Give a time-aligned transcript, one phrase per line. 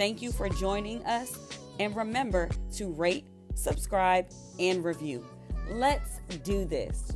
[0.00, 1.38] Thank you for joining us,
[1.78, 5.26] and remember to rate, subscribe, and review.
[5.68, 7.12] Let's do this.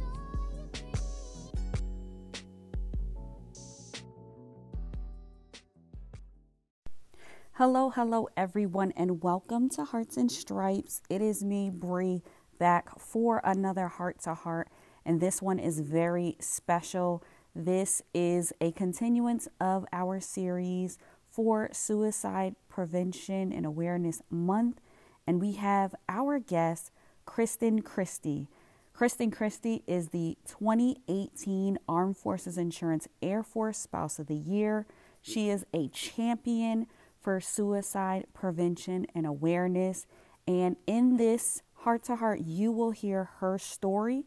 [7.53, 11.01] Hello, hello, everyone, and welcome to Hearts and Stripes.
[11.09, 12.23] It is me, Bree,
[12.59, 14.69] back for another heart to heart,
[15.07, 17.25] and this one is very special.
[17.57, 20.99] This is a continuance of our series
[21.35, 24.81] for Suicide Prevention and Awareness Month,
[25.27, 26.93] and we have our guest,
[27.27, 28.47] Kristen Christie.
[28.93, 34.87] Kristen Christie is the 2018 Armed Forces Insurance Air Force Spouse of the Year.
[35.21, 36.87] She is a champion
[37.21, 40.07] for suicide prevention and awareness.
[40.47, 44.27] And in this heart to heart, you will hear her story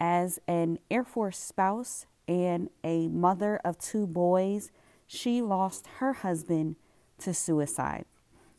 [0.00, 4.70] as an Air Force spouse and a mother of two boys.
[5.08, 6.76] She lost her husband
[7.18, 8.04] to suicide.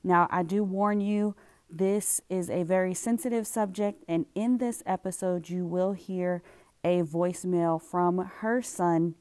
[0.03, 1.35] Now, I do warn you,
[1.69, 6.41] this is a very sensitive subject, and in this episode, you will hear
[6.83, 9.15] a voicemail from her son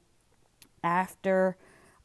[0.82, 1.56] after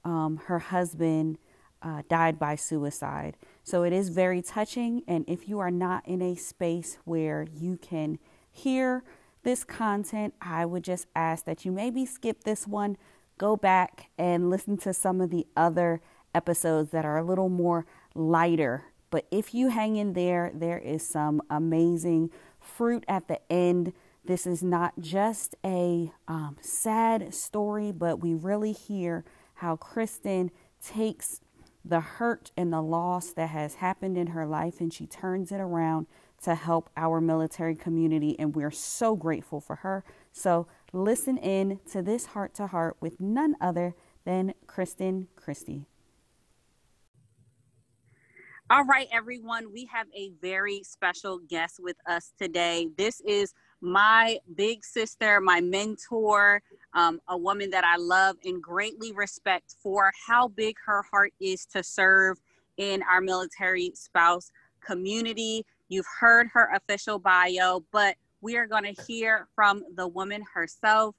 [0.03, 1.37] um, her husband
[1.81, 3.37] uh, died by suicide.
[3.63, 5.03] So it is very touching.
[5.07, 8.19] And if you are not in a space where you can
[8.51, 9.03] hear
[9.43, 12.97] this content, I would just ask that you maybe skip this one,
[13.43, 15.99] go back and listen to some of the other
[16.33, 17.85] episodes that are a little more
[18.15, 18.85] lighter.
[19.09, 22.29] But if you hang in there, there is some amazing
[22.61, 23.91] fruit at the end.
[24.23, 29.25] This is not just a um, sad story, but we really hear
[29.55, 30.49] how Kristen
[30.81, 31.41] takes
[31.83, 35.59] the hurt and the loss that has happened in her life, and she turns it
[35.59, 36.07] around
[36.43, 38.39] to help our military community.
[38.39, 40.05] And we're so grateful for her.
[40.31, 45.87] So, listen in to this heart to heart with none other than Kristen Christie.
[48.69, 52.87] All right, everyone, we have a very special guest with us today.
[52.97, 56.61] This is my big sister, my mentor,
[56.93, 61.65] um, a woman that I love and greatly respect for how big her heart is
[61.67, 62.39] to serve
[62.77, 64.49] in our military spouse
[64.79, 65.65] community.
[65.89, 71.15] You've heard her official bio, but we are going to hear from the woman herself.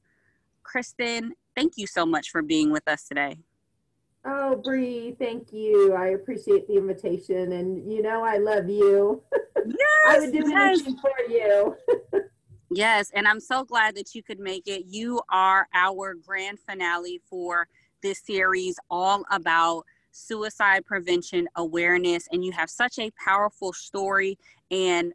[0.62, 3.38] Kristen, thank you so much for being with us today.
[4.26, 5.94] Oh, Bree, thank you.
[5.94, 9.22] I appreciate the invitation, and you know I love you.
[9.56, 9.76] Yes,
[10.08, 10.80] I would do yes.
[10.80, 11.76] anything for you.
[12.70, 14.86] Yes, and I'm so glad that you could make it.
[14.88, 17.68] You are our grand finale for
[18.02, 22.26] this series, all about suicide prevention awareness.
[22.32, 24.38] And you have such a powerful story.
[24.72, 25.12] And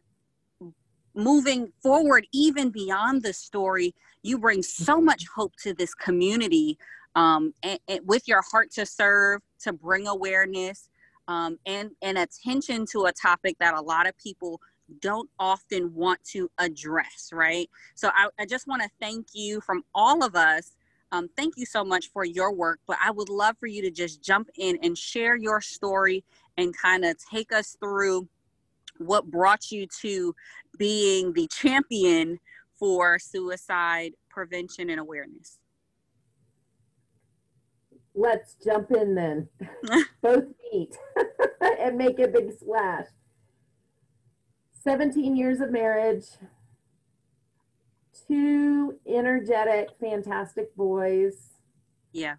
[1.14, 6.78] moving forward, even beyond the story, you bring so much hope to this community
[7.16, 10.88] um, and, and with your heart to serve, to bring awareness.
[11.28, 14.60] Um, and, and attention to a topic that a lot of people
[15.00, 17.70] don't often want to address, right?
[17.94, 20.74] So I, I just want to thank you from all of us.
[21.12, 23.90] Um, thank you so much for your work, but I would love for you to
[23.90, 26.24] just jump in and share your story
[26.56, 28.28] and kind of take us through
[29.00, 30.34] what brought you to
[30.78, 32.38] being the champion
[32.78, 35.58] for suicide prevention and awareness.
[38.14, 39.48] Let's jump in then.
[40.22, 40.96] Both feet
[41.80, 43.06] and make a big splash.
[44.82, 46.24] 17 years of marriage,
[48.26, 51.50] two energetic, fantastic boys,
[52.12, 52.36] Yeah.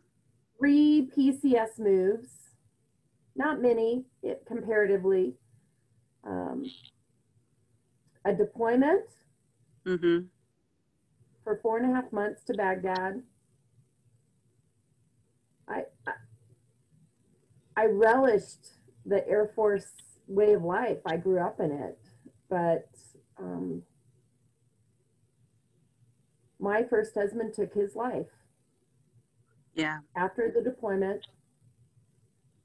[0.59, 2.29] three PCS moves,
[3.35, 5.35] not many it, comparatively,
[6.23, 6.65] um,
[8.25, 9.05] a deployment
[9.85, 10.25] Mm-hmm.
[11.43, 13.23] for four and a half months to Baghdad.
[15.67, 16.11] I, I,
[17.75, 18.67] I relished
[19.05, 19.87] the Air Force
[20.27, 20.97] way of life.
[21.05, 21.97] I grew up in it,
[22.49, 22.87] but
[23.39, 23.81] um,
[26.59, 28.27] my first husband took his life
[29.73, 29.99] Yeah.
[30.15, 31.25] after the deployment,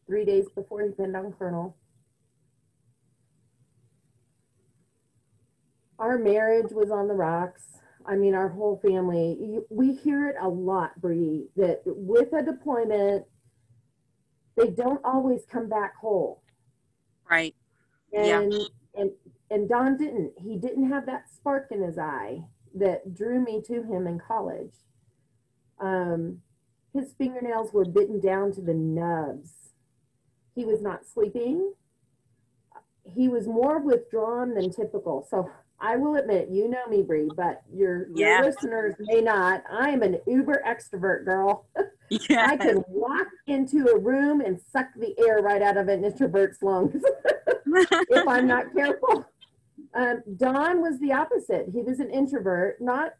[0.06, 1.74] three days before he pinned on Colonel.
[5.98, 7.62] Our marriage was on the rocks.
[8.04, 9.60] I mean, our whole family.
[9.68, 13.24] We hear it a lot, Bree, that with a deployment,
[14.56, 16.42] they don't always come back whole.
[17.28, 17.54] Right.
[18.12, 18.64] And yeah.
[18.94, 19.10] and
[19.50, 20.32] and Don didn't.
[20.38, 22.42] He didn't have that spark in his eye
[22.74, 24.74] that drew me to him in college.
[25.80, 26.42] Um,
[26.94, 29.50] his fingernails were bitten down to the nubs.
[30.54, 31.74] He was not sleeping.
[33.04, 35.26] He was more withdrawn than typical.
[35.28, 38.38] So I will admit, you know me, Bree, but your, yeah.
[38.38, 39.62] your listeners may not.
[39.70, 41.66] I am an uber extrovert girl.
[42.08, 42.46] Yeah.
[42.50, 46.62] I can walk into a room and suck the air right out of an introvert's
[46.62, 47.02] lungs
[47.66, 49.26] if I'm not careful.
[49.94, 51.66] Um, Don was the opposite.
[51.72, 53.12] He was an introvert, not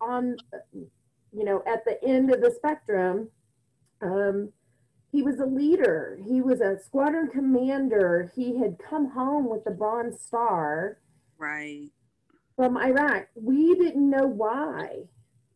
[0.00, 0.36] on,
[0.72, 3.28] you know, at the end of the spectrum.
[4.00, 4.52] Um,
[5.12, 6.18] he was a leader.
[6.26, 8.32] He was a squadron commander.
[8.34, 10.98] He had come home with the Bronze Star.
[11.42, 11.90] Right.
[12.56, 13.28] From Iraq.
[13.34, 15.04] We didn't know why.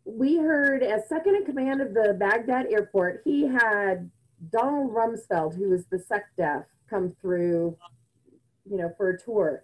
[0.05, 4.11] We heard, as second in command of the Baghdad airport, he had
[4.51, 7.77] Donald Rumsfeld, who was the SecDef, come through,
[8.69, 9.63] you know, for a tour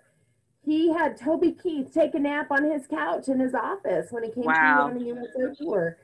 [0.64, 4.30] he had Toby Keith take a nap on his couch in his office when he
[4.30, 4.88] came wow.
[4.88, 5.98] to on the USO tour.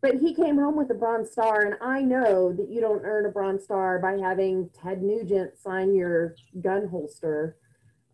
[0.00, 3.26] But he came home with a Bronze Star, and I know that you don't earn
[3.26, 7.56] a Bronze Star by having Ted Nugent sign your gun holster.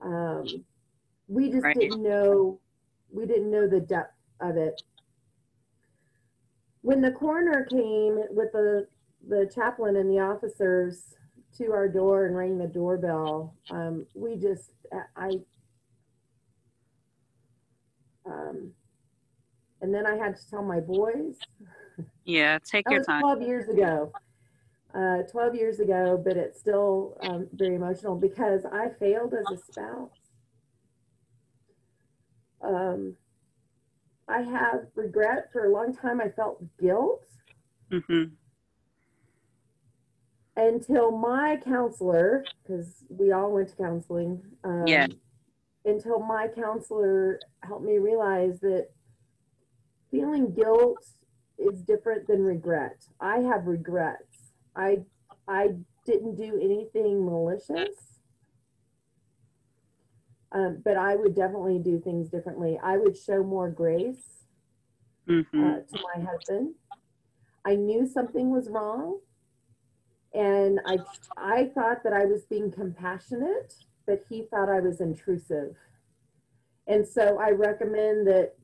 [0.03, 0.47] Um,
[1.29, 1.79] we just right.
[1.79, 2.59] didn't know,
[3.13, 4.83] we didn't know the depth of it.
[6.81, 8.89] When the coroner came with the
[9.29, 11.15] the chaplain and the officers
[11.59, 14.71] to our door and rang the doorbell, um, we just,
[15.17, 15.33] I
[18.25, 18.73] um,
[19.81, 21.39] and then I had to tell my boys.
[22.25, 23.21] Yeah, take that your was time.
[23.23, 24.13] 12 years ago.
[24.95, 29.73] Uh, 12 years ago, but it's still um, very emotional because I failed as a
[29.73, 30.28] spouse.
[32.63, 33.17] Um,
[34.29, 36.21] I have regret for a long time.
[36.21, 37.25] I felt guilt
[37.91, 38.35] mm-hmm.
[40.57, 44.43] until my counselor, because we all went to counseling.
[44.65, 45.07] Um, yeah
[45.89, 48.89] until my counselor helped me realize that
[50.11, 51.05] feeling guilt
[51.59, 53.05] is different than regret.
[53.21, 54.53] I have regrets.
[54.77, 54.99] I
[55.49, 55.71] I
[56.05, 58.08] didn't do anything malicious.
[60.53, 62.79] Um, but I would definitely do things differently.
[62.83, 64.47] I would show more grace
[65.29, 65.65] mm-hmm.
[65.65, 66.75] uh, to my husband.
[67.67, 69.19] I knew something was wrong,
[70.33, 70.99] and I
[71.37, 73.75] I thought that I was being compassionate
[74.09, 75.77] but he thought I was intrusive.
[76.89, 78.55] And so I recommend that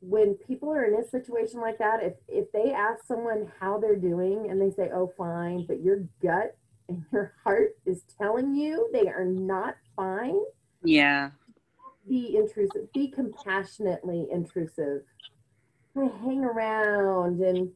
[0.00, 3.96] when people are in a situation like that, if, if they ask someone how they're
[3.96, 6.56] doing and they say, oh, fine, but your gut
[6.88, 10.40] and your heart is telling you they are not fine.
[10.82, 11.30] Yeah.
[12.08, 15.02] Be intrusive, be compassionately intrusive.
[15.94, 17.70] Hang around and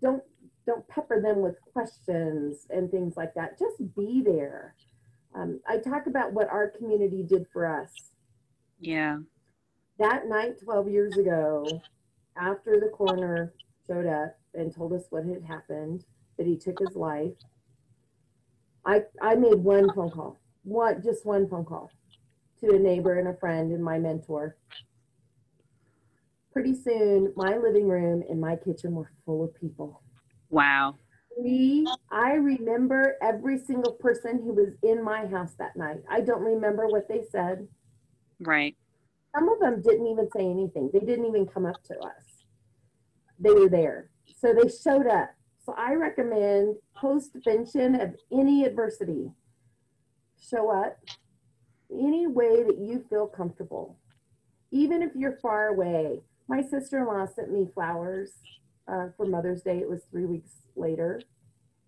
[0.00, 0.22] don't
[0.64, 3.58] don't pepper them with questions and things like that.
[3.58, 4.74] Just be there
[5.34, 7.90] um, I talk about what our community did for us.
[8.80, 9.18] Yeah.
[9.98, 11.66] That night, 12 years ago,
[12.36, 13.52] after the coroner
[13.86, 16.04] showed up and told us what had happened,
[16.36, 17.32] that he took his life,
[18.86, 21.90] I, I made one phone call, one, just one phone call
[22.64, 24.56] to a neighbor and a friend and my mentor.
[26.52, 30.02] Pretty soon, my living room and my kitchen were full of people.
[30.50, 30.96] Wow
[31.38, 36.02] me, I remember every single person who was in my house that night.
[36.10, 37.66] I don't remember what they said.
[38.40, 38.76] Right.
[39.34, 40.90] Some of them didn't even say anything.
[40.92, 42.44] They didn't even come up to us.
[43.38, 44.10] They were there.
[44.36, 45.30] So they showed up.
[45.64, 49.30] So I recommend post vention of any adversity.
[50.50, 50.98] Show up
[51.90, 53.96] any way that you feel comfortable.
[54.70, 56.20] Even if you're far away.
[56.48, 58.32] My sister-in-law sent me flowers
[58.86, 59.78] uh, for Mother's Day.
[59.78, 61.22] It was three weeks later,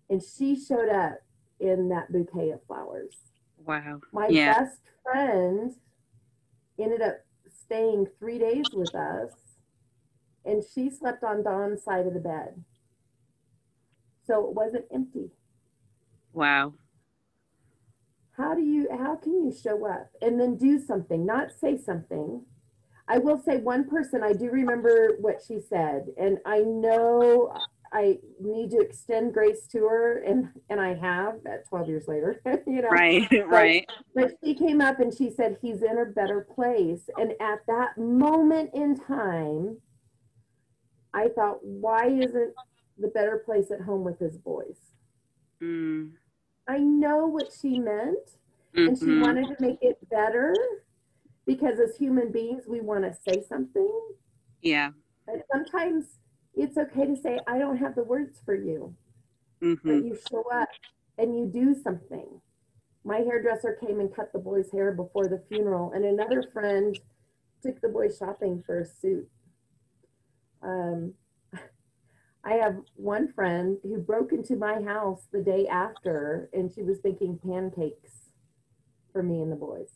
[0.09, 1.19] and she showed up
[1.59, 3.17] in that bouquet of flowers.
[3.65, 4.01] Wow.
[4.11, 4.59] My yeah.
[4.59, 5.75] best friend
[6.79, 7.17] ended up
[7.63, 9.31] staying three days with us,
[10.45, 12.63] and she slept on Don's side of the bed.
[14.25, 15.29] So it wasn't empty.
[16.33, 16.73] Wow.
[18.37, 22.43] How do you how can you show up and then do something, not say something?
[23.07, 27.57] I will say one person I do remember what she said, and I know
[27.91, 32.39] I need to extend grace to her, and and I have at 12 years later,
[32.67, 32.89] you know.
[32.89, 33.89] Right, but, right.
[34.13, 37.97] But she came up and she said he's in a better place, and at that
[37.97, 39.77] moment in time,
[41.13, 42.53] I thought, why isn't
[42.99, 44.77] the better place at home with his boys?
[45.61, 46.11] Mm.
[46.67, 48.25] I know what she meant,
[48.75, 48.87] mm-hmm.
[48.87, 49.21] and she mm-hmm.
[49.21, 50.53] wanted to make it better
[51.45, 53.99] because as human beings, we want to say something.
[54.61, 54.91] Yeah.
[55.25, 56.19] But sometimes
[56.53, 58.93] it's okay to say, I don't have the words for you.
[59.61, 59.87] Mm-hmm.
[59.87, 60.69] But you show up
[61.17, 62.41] and you do something.
[63.07, 66.99] my hairdresser came and cut the boy's hair before the funeral, and another friend
[67.63, 69.27] took the boy shopping for a suit.
[70.61, 71.13] Um,
[72.47, 76.99] I have one friend who broke into my house the day after, and she was
[76.99, 78.11] baking pancakes
[79.11, 79.89] for me and the boys.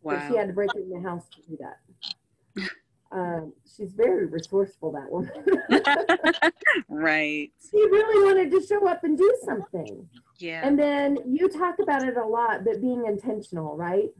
[0.00, 0.14] Wow.
[0.14, 2.70] But she had to break into the house to do that.
[3.12, 5.32] Um, she's very resourceful, that woman.
[6.88, 7.50] right.
[7.68, 10.08] She really wanted to show up and do something.
[10.38, 10.64] Yeah.
[10.64, 14.10] And then you talk about it a lot, but being intentional, right?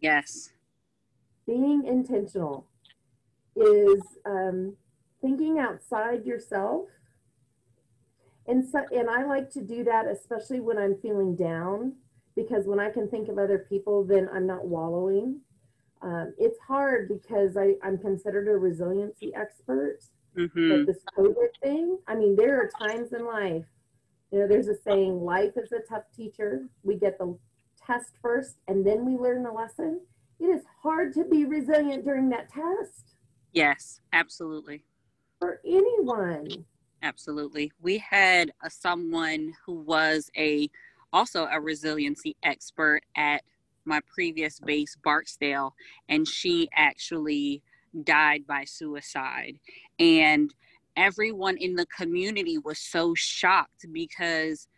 [0.00, 0.50] Yes.
[1.46, 2.66] Being intentional
[3.54, 4.74] is um,
[5.20, 6.88] thinking outside yourself.
[8.46, 11.94] And so, and I like to do that, especially when I'm feeling down,
[12.34, 15.40] because when I can think of other people, then I'm not wallowing.
[16.02, 20.00] Um, it's hard because I, I'm considered a resiliency expert.
[20.36, 20.70] Mm-hmm.
[20.70, 23.66] But this COVID thing, I mean, there are times in life,
[24.32, 26.66] you know, there's a saying, life is a tough teacher.
[26.82, 27.38] We get the
[27.86, 30.00] test first and then we learn the lesson.
[30.40, 33.14] It is hard to be resilient during that test.
[33.52, 34.84] Yes, absolutely.
[35.38, 36.64] For anyone.
[37.02, 37.72] Absolutely.
[37.80, 40.70] We had a, someone who was a
[41.12, 43.42] also a resiliency expert at
[43.84, 45.74] my previous base, Barksdale,
[46.08, 47.62] and she actually
[48.04, 49.58] died by suicide.
[49.98, 50.54] And
[50.96, 54.68] everyone in the community was so shocked because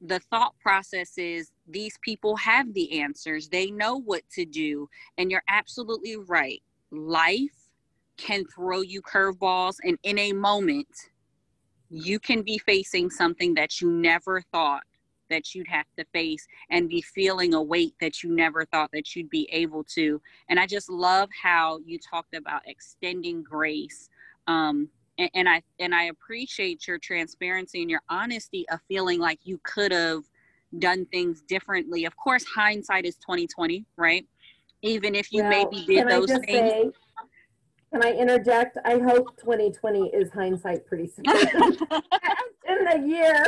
[0.00, 4.88] the thought process is these people have the answers, they know what to do.
[5.16, 6.62] And you're absolutely right.
[6.90, 7.70] Life
[8.16, 10.88] can throw you curveballs, and in a moment,
[11.90, 14.84] you can be facing something that you never thought
[15.28, 19.14] that you'd have to face and be feeling a weight that you never thought that
[19.14, 20.20] you'd be able to.
[20.48, 24.08] And I just love how you talked about extending grace.
[24.46, 29.38] Um, and, and I and I appreciate your transparency and your honesty of feeling like
[29.44, 30.22] you could have
[30.78, 32.04] done things differently.
[32.04, 34.26] Of course, hindsight is twenty twenty, right?
[34.82, 36.46] Even if you well, maybe did those things.
[36.48, 36.90] Say,
[37.92, 38.78] can I interject?
[38.84, 41.24] I hope 2020 is hindsight pretty soon.
[41.26, 43.44] in the year.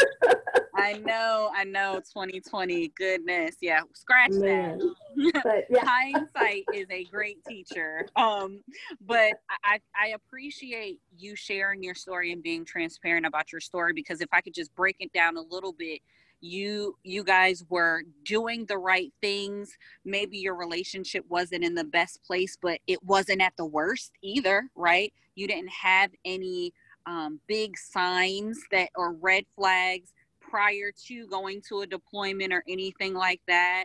[0.74, 2.92] I know, I know, 2020.
[2.96, 4.78] Goodness, yeah, scratch Man.
[4.78, 5.42] that.
[5.44, 5.84] But, yeah.
[5.84, 8.06] Hindsight is a great teacher.
[8.16, 8.62] Um,
[9.00, 9.34] but
[9.64, 14.28] I, I appreciate you sharing your story and being transparent about your story because if
[14.32, 16.00] I could just break it down a little bit,
[16.42, 22.22] you you guys were doing the right things maybe your relationship wasn't in the best
[22.24, 26.72] place but it wasn't at the worst either right you didn't have any
[27.06, 33.14] um, big signs that or red flags prior to going to a deployment or anything
[33.14, 33.84] like that.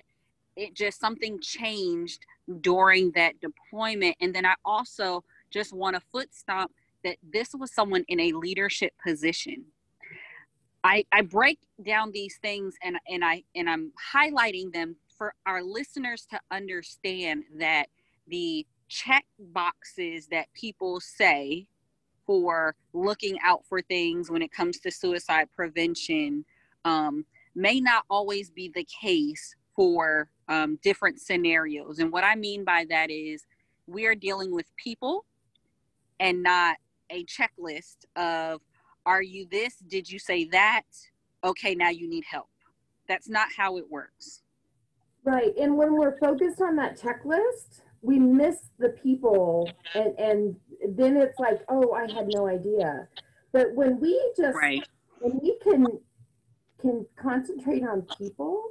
[0.55, 2.25] It just something changed
[2.61, 4.15] during that deployment.
[4.19, 6.71] And then I also just want to foot stomp
[7.03, 9.65] that this was someone in a leadership position.
[10.88, 15.62] I, I break down these things and, and I and I'm highlighting them for our
[15.62, 17.88] listeners to understand that
[18.27, 21.67] the check boxes that people say
[22.25, 26.46] for looking out for things when it comes to suicide prevention
[26.86, 32.00] um, may not always be the case for um, different scenarios.
[32.00, 33.46] And what I mean by that is
[33.88, 35.25] we are dealing with people
[36.22, 36.77] and not
[37.10, 38.62] a checklist of
[39.07, 39.77] are you this?
[39.87, 40.83] Did you say that?
[41.43, 42.49] Okay, now you need help.
[43.07, 44.43] That's not how it works.
[45.23, 45.55] Right.
[45.57, 50.55] And when we're focused on that checklist, we miss the people and and
[50.89, 53.07] then it's like oh i had no idea
[53.51, 54.87] but when we just right.
[55.19, 55.85] when we can
[56.79, 58.63] can concentrate on people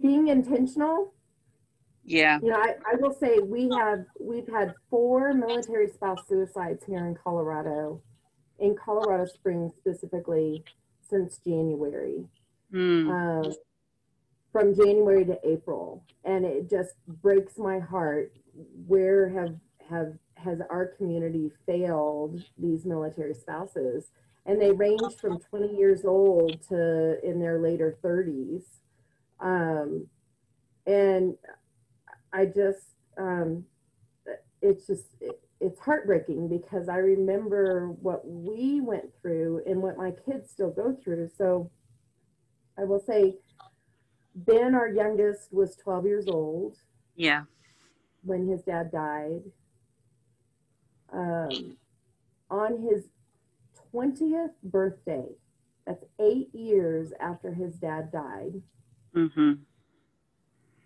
[0.00, 1.12] being intentional
[2.04, 6.82] yeah you know I, I will say we have we've had four military spouse suicides
[6.86, 8.02] here in colorado
[8.58, 10.64] in colorado springs specifically
[11.08, 12.24] since january
[12.72, 13.08] mm.
[13.10, 13.52] um,
[14.52, 18.32] from January to April, and it just breaks my heart.
[18.86, 19.56] Where have
[19.88, 24.10] have has our community failed these military spouses?
[24.46, 28.62] And they range from 20 years old to in their later 30s.
[29.40, 30.06] Um,
[30.86, 31.36] and
[32.32, 33.66] I just, um,
[34.62, 40.12] it's just, it, it's heartbreaking because I remember what we went through and what my
[40.12, 41.30] kids still go through.
[41.36, 41.70] So
[42.78, 43.34] I will say,
[44.34, 46.76] Ben, our youngest, was 12 years old.
[47.16, 47.42] Yeah.
[48.22, 49.42] When his dad died.
[51.12, 51.76] Um,
[52.50, 53.08] on his
[53.92, 55.26] 20th birthday,
[55.86, 58.62] that's eight years after his dad died.
[59.16, 59.54] Mm-hmm.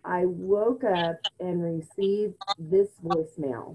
[0.04, 3.74] I woke up and received this voicemail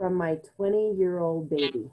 [0.00, 1.90] from my 20 year old baby.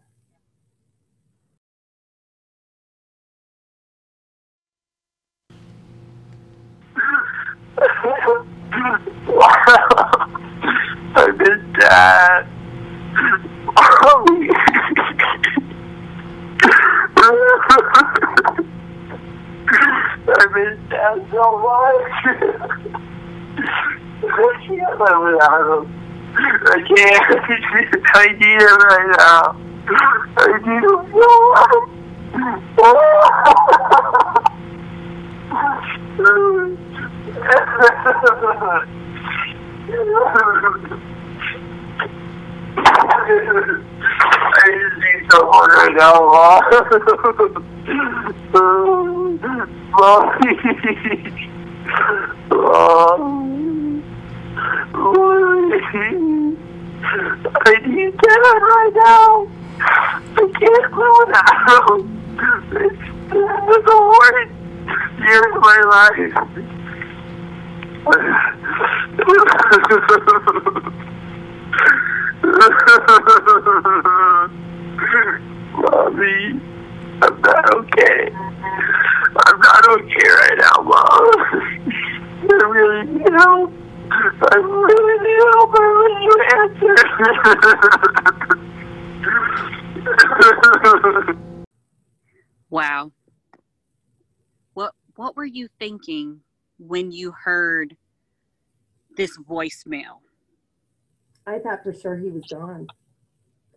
[11.15, 12.47] I missed that.
[20.29, 22.23] I miss dad so much.
[24.23, 24.25] I
[24.65, 26.06] can't live without him.
[26.37, 27.23] I can't.
[28.13, 29.55] I need him right now.
[30.37, 31.97] I need so much.
[44.49, 46.61] I just need someone right now, Mom.
[49.91, 50.51] Mommy.
[52.51, 53.56] Mom.
[57.65, 59.47] I need Dad right now.
[59.79, 62.01] I can't live without him.
[62.71, 64.51] It's, it's the worst
[65.19, 66.33] years of my life.
[75.77, 76.41] Mommy,
[77.21, 78.19] I'm not okay.
[79.45, 81.23] I'm not okay right now, Mom.
[82.49, 83.71] I really need help.
[84.09, 85.71] I really need help.
[85.75, 88.07] I really need answers.
[92.69, 93.11] Wow.
[94.73, 96.41] What what were you thinking
[96.79, 97.95] when you heard
[99.15, 100.19] this voicemail?
[101.45, 102.87] I thought for sure he was gone.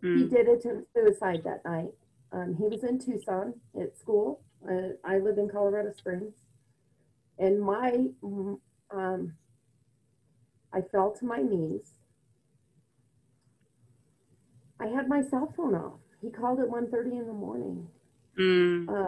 [0.03, 1.91] He Mm, did attempt suicide that night.
[2.33, 4.41] Um, he was in Tucson at school.
[4.69, 6.35] Uh, I live in Colorado Springs.
[7.39, 8.59] And my, mm,
[8.91, 9.35] um,
[10.73, 11.95] I fell to my knees.
[14.79, 16.01] I had my cell phone off.
[16.23, 17.89] He called at 1.30 in the morning.
[18.39, 19.07] mm, Uh,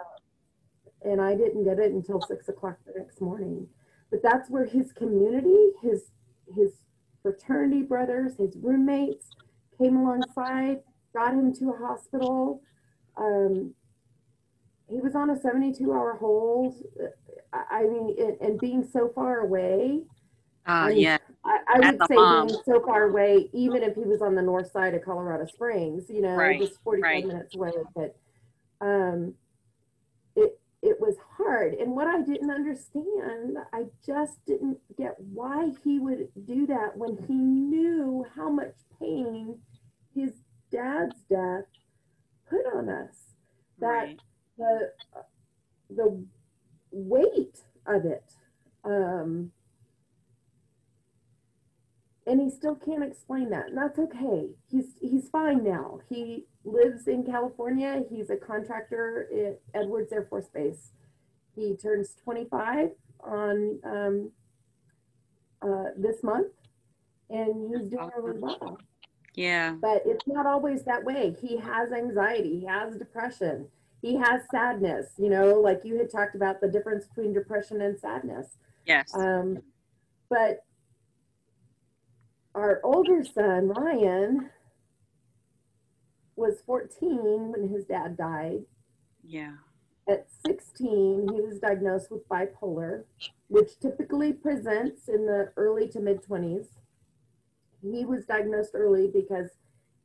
[1.04, 3.68] and I didn't get it until six o'clock the next morning.
[4.10, 6.10] But that's where his community, his
[6.54, 6.72] his
[7.22, 9.32] fraternity brothers, his roommates
[9.78, 10.82] came alongside,
[11.14, 12.62] got him to a hospital.
[13.16, 13.74] Um,
[14.88, 16.74] he was on a 72 hour hold.
[17.52, 20.02] I mean, and, and being so far away,
[20.66, 22.46] uh, mean, yeah, I, I would say mom.
[22.46, 26.04] being so far away, even if he was on the north side of Colorado Springs,
[26.08, 27.26] you know, Right, just 45 right.
[27.26, 27.72] minutes away.
[27.96, 28.16] But
[28.80, 29.34] um,
[30.36, 35.98] it it was hard, and what I didn't understand, I just didn't get why he
[35.98, 39.58] would do that when he knew how much pain
[40.14, 40.32] his
[40.70, 41.64] dad's death
[42.48, 43.14] put on us.
[43.78, 44.20] That right.
[44.58, 44.92] the
[45.90, 46.24] the
[46.92, 48.32] weight of it.
[48.84, 49.50] Um,
[52.26, 53.68] and he still can't explain that.
[53.68, 54.48] And that's okay.
[54.70, 56.00] He's he's fine now.
[56.08, 58.02] He lives in California.
[58.08, 59.28] He's a contractor
[59.74, 60.92] at Edwards Air Force Base.
[61.54, 62.90] He turns 25
[63.24, 64.30] on um,
[65.60, 66.52] uh, this month,
[67.28, 68.78] and he's doing really well.
[69.34, 71.34] Yeah, But it's not always that way.
[71.40, 72.60] He has anxiety.
[72.60, 73.66] He has depression.
[74.02, 75.12] He has sadness.
[75.16, 78.58] You know, like you had talked about the difference between depression and sadness.
[78.86, 79.14] yes.
[79.14, 79.58] Um,
[80.28, 80.64] but
[82.54, 84.50] our older son, Ryan,
[86.36, 88.62] was 14 when his dad died.
[89.24, 89.54] yeah.
[90.08, 93.04] At 16, he was diagnosed with bipolar,
[93.46, 96.66] which typically presents in the early to mid 20s.
[97.80, 99.50] He was diagnosed early because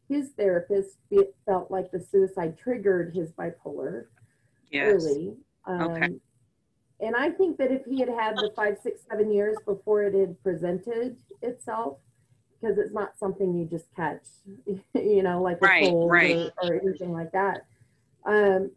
[0.07, 4.05] his therapist fe- felt like the suicide triggered his bipolar
[4.69, 5.03] Yes.
[5.03, 5.35] early.
[5.65, 6.19] Um, Okay.
[6.99, 10.13] And I think that if he had had the five, six, seven years before it
[10.13, 11.97] had presented itself,
[12.59, 14.23] because it's not something you just catch,
[14.93, 16.35] you know, like a cold right.
[16.35, 17.65] Or, or anything like that.
[18.25, 18.71] Um,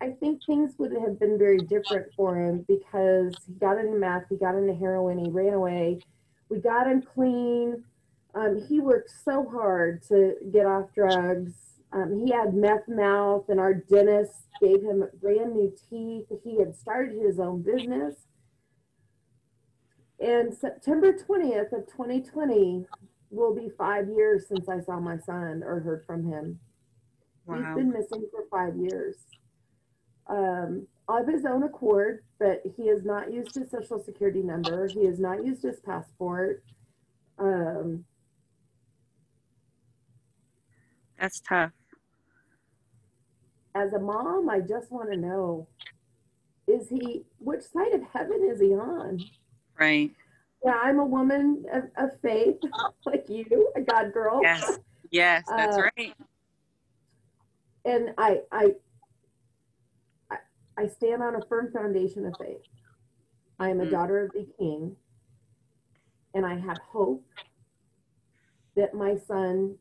[0.00, 4.24] I think things would have been very different for him because he got into meth,
[4.28, 6.00] he got into heroin, he ran away.
[6.48, 7.82] We got him clean.
[8.34, 11.52] Um, he worked so hard to get off drugs.
[11.92, 16.26] Um, he had meth mouth, and our dentist gave him brand new teeth.
[16.42, 18.16] He had started his own business.
[20.20, 22.86] And September 20th of 2020
[23.34, 26.58] will be five years since I saw my son or heard from him.
[27.46, 29.16] He's been missing for five years.
[30.26, 34.88] Um, of his own accord, but he has not used his social security number.
[34.88, 36.64] He has not used his passport.
[37.38, 38.04] Um,
[41.20, 41.72] That's tough.
[43.74, 45.68] as a mom, I just want to know
[46.66, 49.22] is he, which side of heaven is he on?
[49.78, 50.12] Right.
[50.64, 52.56] Yeah, I'm a woman of, of faith,
[53.04, 54.40] like you, a God girl.
[54.42, 54.78] Yes.
[55.10, 56.14] Yes, that's Uh, right.
[57.84, 58.72] and I, I,
[60.78, 62.62] I, stand on a firm foundation of faith.
[63.58, 63.90] I am a Mm.
[63.90, 64.96] daughter of the King,
[66.34, 67.24] and I have hope
[68.74, 69.76] that my son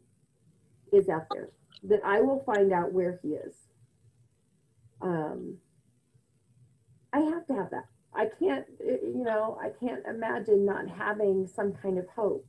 [0.92, 1.50] is out there.
[1.84, 3.56] That I will find out where he is.
[5.02, 5.58] Um,
[7.12, 7.86] I have to have that.
[8.16, 12.46] I can't, you know, I can't imagine not having some kind of hope.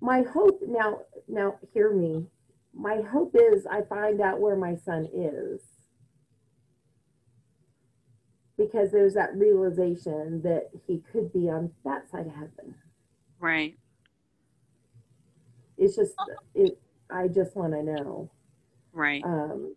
[0.00, 2.26] My hope now, now hear me.
[2.74, 5.60] My hope is I find out where my son is.
[8.56, 12.74] Because there's that realization that he could be on that side of heaven.
[13.38, 13.76] Right.
[15.76, 16.14] It's just,
[16.54, 16.76] it,
[17.08, 18.30] I just want to know.
[18.92, 19.22] Right.
[19.24, 19.76] Um,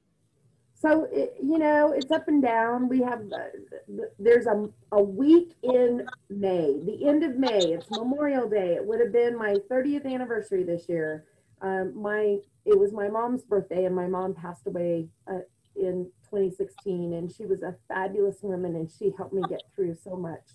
[0.82, 2.89] so it, you know it's up and down.
[2.89, 7.60] We have uh, there's a, a week in may the end of may.
[7.60, 8.74] It's memorial day.
[8.74, 11.26] It would have been my 30th anniversary this year.
[11.62, 15.41] Um, my it was my mom's birthday and my mom passed away uh,
[15.76, 20.15] in 2016 and she was a fabulous woman and she helped me get through so
[20.15, 20.50] much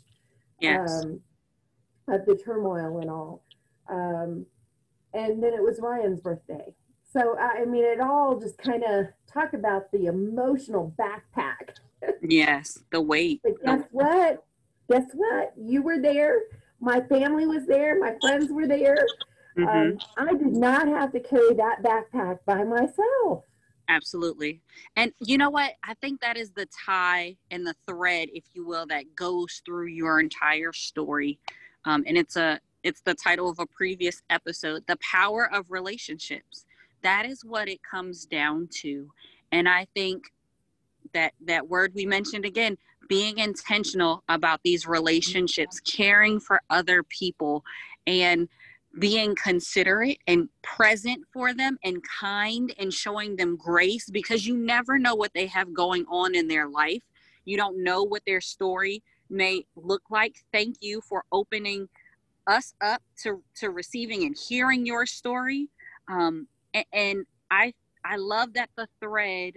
[0.60, 1.04] yes.
[1.04, 1.20] um,
[2.08, 3.44] of the turmoil and all.
[3.88, 4.46] Um,
[5.14, 6.74] and then it was ryan's birthday
[7.12, 11.76] so I mean, it all just kind of talk about the emotional backpack.
[12.22, 13.40] yes, the weight.
[13.42, 14.44] But guess what?
[14.90, 15.52] Guess what?
[15.56, 16.42] You were there.
[16.80, 17.98] My family was there.
[17.98, 19.06] My friends were there.
[19.58, 19.68] Mm-hmm.
[19.68, 23.44] Um, I did not have to carry that backpack by myself.
[23.88, 24.60] Absolutely.
[24.96, 25.72] And you know what?
[25.84, 29.86] I think that is the tie and the thread, if you will, that goes through
[29.86, 31.38] your entire story.
[31.84, 36.65] Um, and it's a it's the title of a previous episode, The Power of Relationships
[37.06, 39.08] that is what it comes down to.
[39.52, 40.24] And i think
[41.14, 42.76] that that word we mentioned again
[43.08, 47.62] being intentional about these relationships caring for other people
[48.06, 48.48] and
[48.98, 54.98] being considerate and present for them and kind and showing them grace because you never
[54.98, 57.02] know what they have going on in their life.
[57.44, 60.34] You don't know what their story may look like.
[60.52, 61.88] Thank you for opening
[62.46, 65.68] us up to to receiving and hearing your story.
[66.08, 66.48] Um,
[66.92, 67.72] and i
[68.04, 69.54] i love that the thread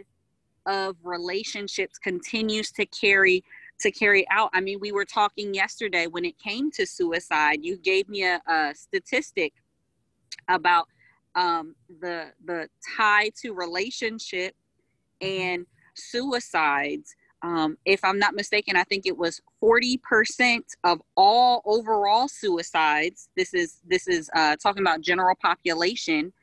[0.66, 3.44] of relationships continues to carry
[3.80, 4.50] to carry out.
[4.54, 8.42] I mean we were talking yesterday when it came to suicide you gave me a,
[8.48, 9.54] a statistic
[10.48, 10.88] about
[11.36, 14.56] um, the the tie to relationship
[15.22, 17.16] and suicides.
[17.42, 23.30] Um, if i'm not mistaken i think it was 40% of all overall suicides.
[23.38, 26.34] This is this is uh, talking about general population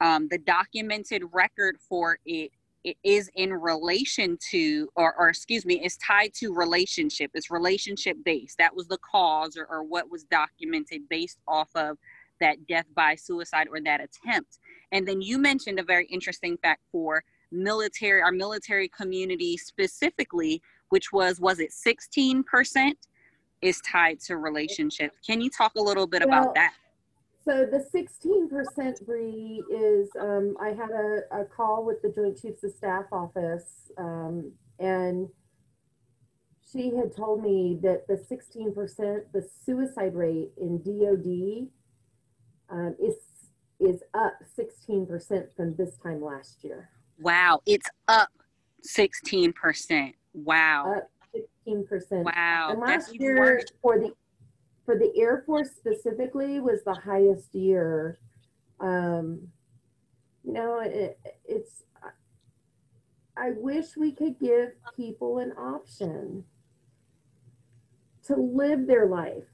[0.00, 2.50] um, the documented record for it,
[2.84, 7.30] it is in relation to or, or excuse me is tied to relationship.
[7.34, 8.56] It's relationship based.
[8.58, 11.98] That was the cause or, or what was documented based off of
[12.40, 14.58] that death by suicide or that attempt.
[14.92, 21.12] And then you mentioned a very interesting fact for military our military community specifically which
[21.12, 22.92] was was it 16%
[23.60, 25.16] is tied to relationships?
[25.26, 26.72] Can you talk a little bit well, about that
[27.44, 32.62] so the 16% Bree is, um, I had a, a, call with the Joint Chiefs
[32.64, 35.28] of Staff office, um, and
[36.70, 41.68] she had told me that the 16%, the suicide rate in DOD
[42.70, 43.14] um, is
[43.80, 45.08] is up 16%
[45.56, 46.90] from this time last year.
[47.18, 48.28] Wow, it's up
[48.86, 50.14] 16%.
[50.34, 50.94] Wow.
[50.96, 51.10] Up
[51.66, 52.24] 16%.
[52.24, 52.68] Wow.
[52.72, 54.12] And last year for the
[54.90, 58.18] for the Air Force specifically was the highest year.
[58.80, 59.46] Um,
[60.42, 61.84] you know, it, it's,
[63.36, 66.42] I wish we could give people an option
[68.26, 69.44] to live their life.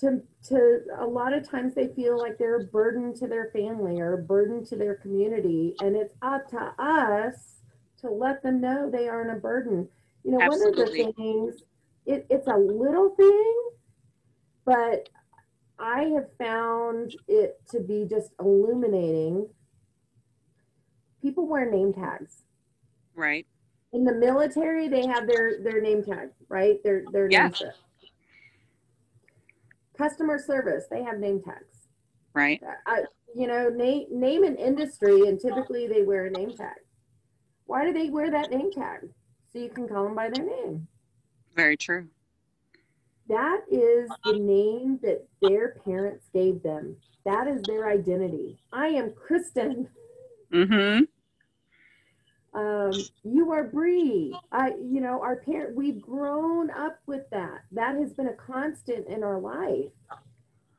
[0.00, 4.00] To, to a lot of times they feel like they're a burden to their family
[4.00, 5.74] or a burden to their community.
[5.80, 7.56] And it's up to us
[8.00, 9.86] to let them know they aren't a burden.
[10.24, 10.82] You know, Absolutely.
[10.82, 11.62] one of the things,
[12.06, 13.70] it, it's a little thing,
[14.68, 15.08] but
[15.78, 19.48] I have found it to be just illuminating.
[21.22, 22.42] People wear name tags.
[23.14, 23.46] Right.
[23.94, 26.82] In the military, they have their their name tag, right?
[26.84, 27.44] Their their yeah.
[27.44, 27.68] name tag.
[29.96, 31.88] Customer service, they have name tags.
[32.34, 32.62] Right.
[32.86, 33.04] I,
[33.34, 36.76] you know, name name an industry, and typically they wear a name tag.
[37.64, 39.08] Why do they wear that name tag?
[39.50, 40.86] So you can call them by their name.
[41.54, 42.08] Very true.
[43.28, 46.96] That is the name that their parents gave them.
[47.24, 48.58] That is their identity.
[48.72, 49.88] I am Kristen.
[50.52, 51.04] Mm-hmm.
[52.58, 52.92] Um,
[53.24, 54.34] you are Bree.
[54.50, 55.76] I, you know, our parent.
[55.76, 57.64] We've grown up with that.
[57.72, 59.92] That has been a constant in our life.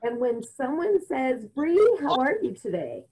[0.01, 3.05] And when someone says, "Bree, how are you today?"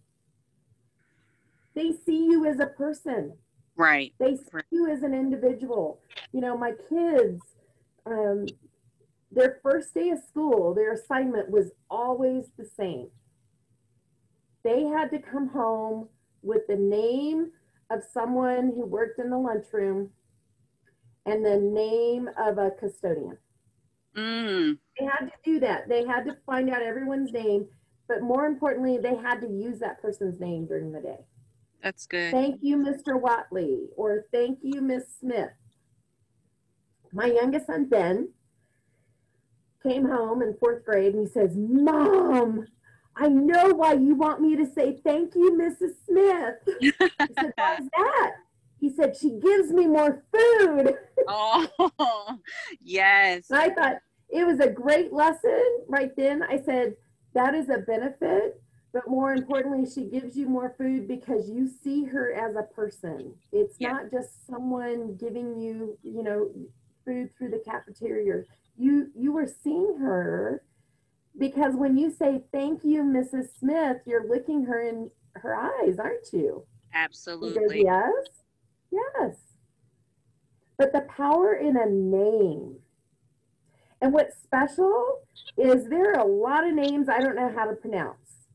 [1.75, 3.33] They see you as a person.
[3.75, 4.15] Right.
[4.19, 6.01] They see you as an individual.
[6.33, 7.39] You know, my kids.
[8.07, 8.47] Um,
[9.31, 13.09] their first day of school, their assignment was always the same.
[14.63, 16.09] They had to come home
[16.41, 17.51] with the name
[17.89, 20.09] of someone who worked in the lunchroom
[21.25, 23.37] and the name of a custodian.
[24.15, 24.77] Mm.
[24.97, 25.87] They had to do that.
[25.87, 27.67] They had to find out everyone's name,
[28.07, 31.19] but more importantly, they had to use that person's name during the day.
[31.83, 32.31] That's good.
[32.31, 33.19] Thank you, Mr.
[33.19, 35.51] Watley, or thank you, Miss Smith.
[37.13, 38.29] My youngest son, Ben,
[39.83, 42.65] came home in fourth grade and he says, Mom,
[43.15, 45.93] I know why you want me to say thank you, Mrs.
[46.05, 46.99] Smith.
[47.19, 48.31] I said, Why is that?
[48.79, 50.95] He said, She gives me more food.
[51.27, 52.39] oh,
[52.81, 53.49] yes.
[53.49, 53.97] And I thought
[54.29, 56.43] it was a great lesson right then.
[56.43, 56.95] I said,
[57.33, 58.61] That is a benefit.
[58.93, 63.33] But more importantly, she gives you more food because you see her as a person.
[63.51, 63.91] It's Yeah.
[63.91, 66.49] not just someone giving you, you know,
[67.05, 68.43] food through the cafeteria.
[68.77, 70.63] You you were seeing her
[71.37, 73.47] because when you say thank you, Mrs.
[73.59, 76.65] Smith, you're looking her in her eyes, aren't you?
[76.93, 77.83] He goes, Absolutely.
[77.83, 78.13] yes,
[78.91, 79.35] yes.
[80.77, 82.77] But the power in a name.
[84.01, 85.21] And what's special
[85.57, 88.47] is there are a lot of names I don't know how to pronounce.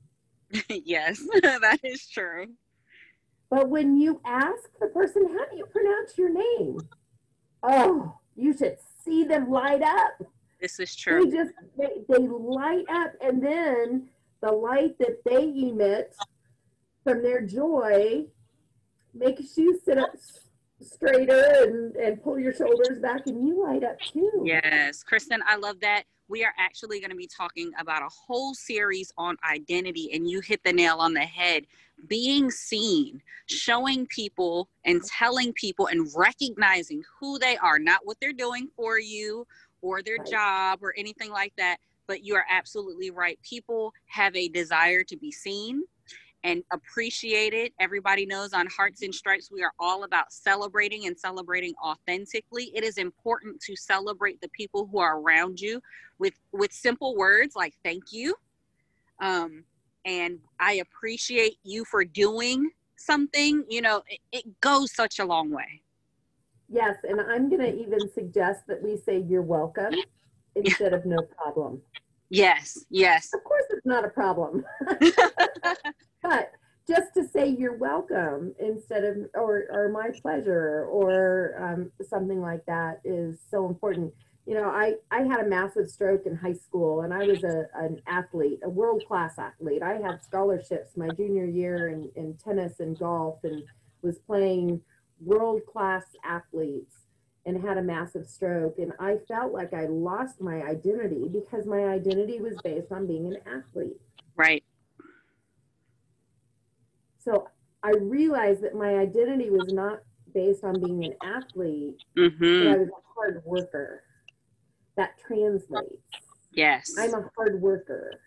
[0.68, 2.48] yes, that is true.
[3.50, 6.78] But when you ask the person, how do you pronounce your name?
[7.62, 10.22] Oh, you should see them light up.
[10.60, 11.30] This is They true.
[11.30, 14.08] just they, they light up and then
[14.40, 16.14] the light that they emit
[17.04, 18.24] from their joy
[19.14, 20.10] makes you sit up
[20.80, 24.42] straighter and, and pull your shoulders back and you light up too.
[24.44, 26.04] Yes, Kristen, I love that.
[26.32, 30.40] We are actually going to be talking about a whole series on identity, and you
[30.40, 31.66] hit the nail on the head.
[32.06, 38.32] Being seen, showing people and telling people and recognizing who they are, not what they're
[38.32, 39.46] doing for you
[39.82, 41.76] or their job or anything like that.
[42.06, 43.38] But you are absolutely right.
[43.42, 45.82] People have a desire to be seen
[46.44, 47.72] and appreciate it.
[47.78, 52.72] Everybody knows on Hearts and Stripes, we are all about celebrating and celebrating authentically.
[52.74, 55.80] It is important to celebrate the people who are around you
[56.18, 58.34] with with simple words like thank you.
[59.20, 59.64] Um,
[60.04, 63.64] and I appreciate you for doing something.
[63.68, 65.82] You know, it, it goes such a long way.
[66.68, 69.92] Yes, and I'm going to even suggest that we say you're welcome
[70.56, 71.82] instead of no problem.
[72.30, 73.30] Yes, yes.
[73.34, 74.64] Of course, it's not a problem,
[76.22, 76.52] but
[76.86, 82.64] just to say you're welcome instead of or or my pleasure or um, something like
[82.66, 84.12] that is so important.
[84.46, 87.66] You know, I I had a massive stroke in high school, and I was a
[87.74, 89.82] an athlete, a world class athlete.
[89.82, 93.62] I had scholarships my junior year in in tennis and golf, and
[94.02, 94.80] was playing
[95.20, 96.96] world class athletes
[97.46, 101.84] and had a massive stroke and i felt like i lost my identity because my
[101.84, 104.00] identity was based on being an athlete
[104.34, 104.64] right.
[107.24, 107.48] So
[107.82, 110.00] i realized that my identity was not
[110.34, 112.68] based on being an athlete Mm-hmm.
[112.68, 114.02] i was a hard worker
[114.96, 115.96] that translates
[116.52, 116.94] Yes.
[116.98, 118.20] i'm a hard worker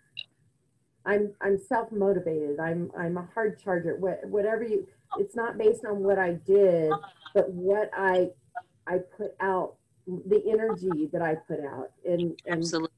[1.06, 4.88] i'm i'm self-motivated i'm i'm a hard charger what, whatever you
[5.20, 6.92] it's not based on what i did
[7.34, 8.30] but what i
[8.88, 9.76] i put out
[10.08, 12.90] the energy that i put out and and Absolutely.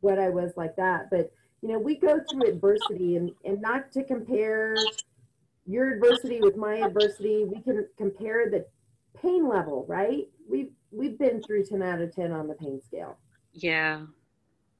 [0.00, 1.10] what I was like that.
[1.10, 4.76] But you know, we go through adversity and, and not to compare
[5.68, 8.64] your adversity with my adversity, we can compare the
[9.20, 10.26] pain level, right?
[10.48, 13.18] We've we've been through 10 out of 10 on the pain scale.
[13.52, 14.06] Yeah.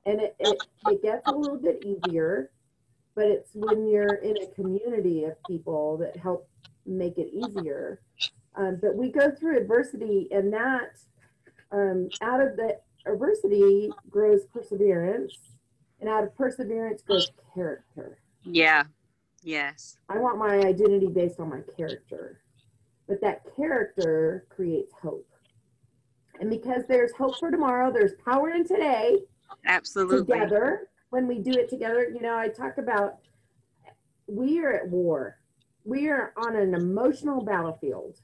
[0.06, 2.50] And it, it, it gets a little bit easier,
[3.14, 6.48] but it's when you're in a community of people that help
[6.86, 8.00] make it easier.
[8.56, 10.98] Um, but we go through adversity and that
[11.70, 15.36] um, out of the adversity grows perseverance
[16.00, 18.18] and out of perseverance grows character.
[18.44, 18.84] Yeah.
[19.48, 19.96] Yes.
[20.10, 22.42] I want my identity based on my character,
[23.08, 25.26] but that character creates hope.
[26.38, 29.16] And because there's hope for tomorrow, there's power in today
[29.64, 30.18] Absolutely.
[30.18, 30.90] together.
[31.08, 33.20] When we do it together, you know, I talk about
[34.26, 35.38] we are at war.
[35.82, 38.20] We are on an emotional battlefield,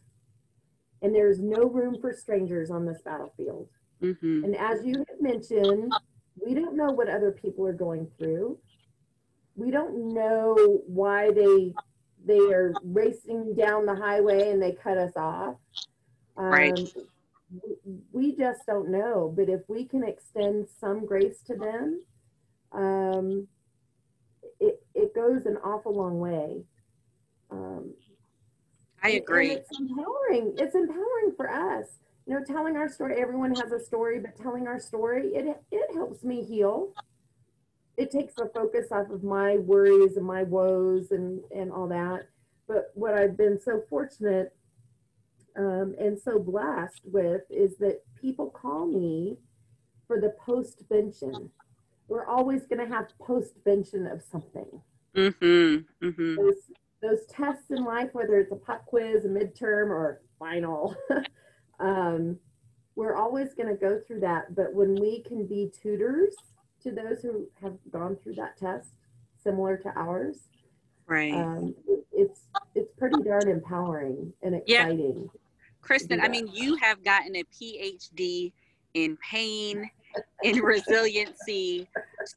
[1.00, 3.70] and there's no room for strangers on this battlefield.
[4.02, 4.44] Mm-hmm.
[4.44, 5.90] And as you have mentioned,
[6.44, 8.58] we don't know what other people are going through.
[9.56, 11.72] We don't know why they
[12.26, 15.56] they are racing down the highway and they cut us off.
[16.36, 16.94] Um, Right.
[18.12, 19.32] We just don't know.
[19.36, 22.02] But if we can extend some grace to them,
[22.72, 23.46] um,
[24.58, 26.64] it it goes an awful long way.
[27.50, 27.92] Um,
[29.02, 29.50] I agree.
[29.50, 30.54] It's empowering.
[30.58, 31.86] It's empowering for us.
[32.26, 33.20] You know, telling our story.
[33.20, 36.94] Everyone has a story, but telling our story, it it helps me heal.
[37.96, 42.28] It takes the focus off of my worries and my woes and and all that.
[42.66, 44.54] But what I've been so fortunate
[45.57, 49.37] um, and so blessed with is that people call me
[50.07, 51.50] for the postvention.
[52.09, 54.80] We're always going to have postvention of something.
[55.14, 56.07] Mm-hmm.
[56.07, 56.37] Mm-hmm.
[56.37, 56.70] Those,
[57.02, 60.96] those tests in life, whether it's a pop quiz, a midterm, or final,
[61.80, 62.38] um,
[62.96, 64.54] we're always going to go through that.
[64.54, 66.35] But when we can be tutors
[66.85, 68.90] to those who have gone through that test,
[69.42, 70.38] similar to ours,
[71.07, 71.35] Right.
[71.35, 71.75] um,
[72.12, 72.42] it's
[72.75, 74.83] it's pretty darn empowering and Yeah.
[74.83, 75.31] exciting.
[75.81, 78.53] Kristen, I mean, you have gotten a PhD
[78.94, 79.88] in pain,
[80.42, 81.88] in resiliency.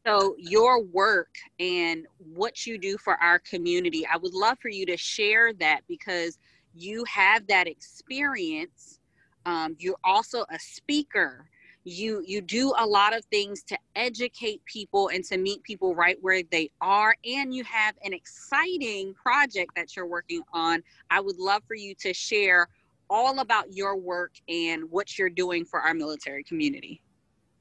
[0.06, 4.86] So, your work and what you do for our community, I would love for you
[4.86, 6.38] to share that because
[6.74, 9.00] you have that experience.
[9.46, 11.50] Um, you're also a speaker.
[11.88, 16.18] You you do a lot of things to educate people and to meet people right
[16.22, 20.84] where they are, and you have an exciting project that you're working on.
[21.10, 22.68] I would love for you to share
[23.10, 27.02] all about your work and what you're doing for our military community.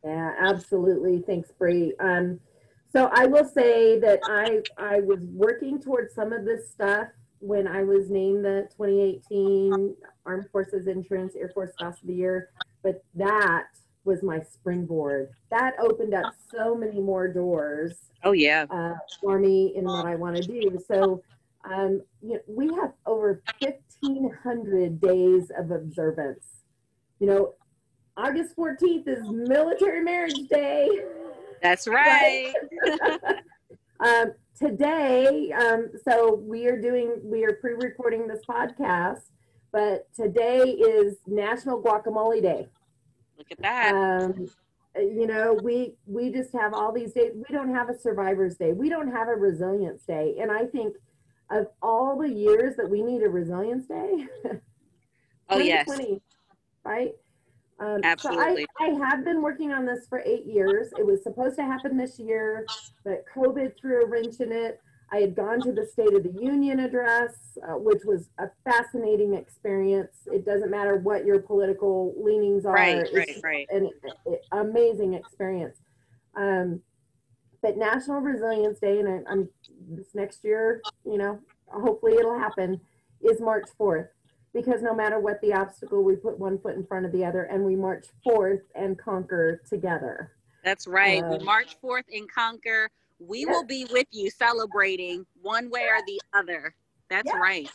[0.04, 1.22] Yeah, absolutely.
[1.24, 1.94] Thanks, Bree.
[2.00, 2.40] Um,
[2.92, 7.06] so I will say that I I was working towards some of this stuff
[7.38, 12.50] when I was named the 2018 Armed Forces Insurance Air Force Spouse of the Year,
[12.82, 13.68] but that
[14.06, 15.30] was my springboard.
[15.50, 18.66] That opened up so many more doors Oh yeah.
[18.70, 20.78] uh, for me in what I want to do.
[20.86, 21.22] So,
[21.70, 26.44] um, you know, we have over 1,500 days of observance.
[27.18, 27.54] You know,
[28.16, 30.88] August 14th is Military Marriage Day.
[31.62, 32.52] That's right.
[34.00, 39.22] um, today, um, so we are doing, we are pre-recording this podcast,
[39.72, 42.68] but today is National Guacamole Day.
[43.38, 43.94] Look at that.
[43.94, 44.48] Um,
[44.96, 47.32] you know, we we just have all these days.
[47.34, 48.72] We don't have a Survivors Day.
[48.72, 50.36] We don't have a Resilience Day.
[50.40, 50.96] And I think
[51.50, 54.26] of all the years that we need a Resilience Day,
[55.50, 55.86] oh yes.
[55.86, 56.20] 2020,
[56.84, 57.12] right?
[57.78, 58.66] Um, Absolutely.
[58.78, 60.88] So I, I have been working on this for eight years.
[60.98, 62.66] It was supposed to happen this year,
[63.04, 64.80] but COVID threw a wrench in it.
[65.12, 69.34] I had gone to the State of the Union address, uh, which was a fascinating
[69.34, 70.16] experience.
[70.26, 72.74] It doesn't matter what your political leanings are.
[72.74, 73.66] Right, it's right, right.
[73.70, 73.90] an
[74.52, 75.78] amazing experience.
[76.34, 76.80] Um,
[77.62, 79.48] but National Resilience Day, and I, I'm
[79.88, 81.38] this next year, you know,
[81.68, 82.80] hopefully it'll happen,
[83.22, 84.08] is March 4th.
[84.52, 87.42] Because no matter what the obstacle, we put one foot in front of the other
[87.44, 90.32] and we march forth and conquer together.
[90.64, 91.22] That's right.
[91.22, 92.88] we Um, march forth and conquer.
[93.18, 93.52] We yeah.
[93.52, 96.74] will be with you celebrating one way or the other.
[97.08, 97.38] That's Yeah.
[97.38, 97.70] right.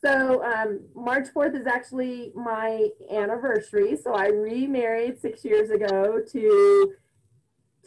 [0.00, 3.96] So um, March 4th is actually my anniversary.
[3.96, 6.94] So I remarried six years ago to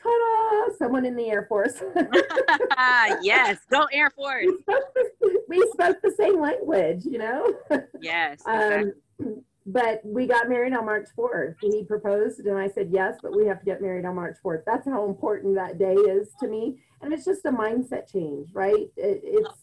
[0.01, 1.81] ta-da, someone in the Air Force.
[3.21, 3.59] yes.
[3.69, 4.45] Go Air Force.
[4.45, 7.53] we, spoke the, we spoke the same language, you know?
[8.01, 8.41] Yes.
[8.47, 8.91] exactly.
[9.19, 11.55] Um, but we got married on March 4th.
[11.61, 14.63] He proposed, and I said yes, but we have to get married on March 4th.
[14.65, 16.79] That's how important that day is to me.
[17.01, 18.89] And it's just a mindset change, right?
[18.97, 19.59] It, it's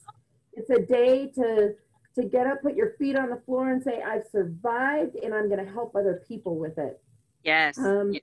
[0.52, 1.74] it's a day to
[2.16, 5.48] to get up, put your feet on the floor, and say, "I've survived, and I'm
[5.48, 7.00] going to help other people with it."
[7.44, 7.78] yes.
[7.78, 8.20] Um, Yeah.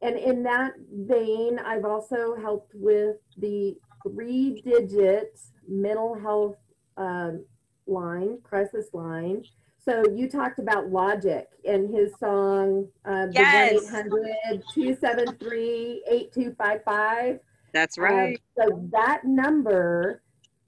[0.00, 6.56] And in that vein, I've also helped with the three digit mental health
[6.96, 7.44] um,
[7.86, 9.42] line, crisis line.
[9.88, 13.88] So you talked about Logic and his song, uh, Yes.
[13.90, 14.10] the
[14.44, 17.40] 1 273 8255.
[17.72, 18.38] That's right.
[18.54, 20.22] so that number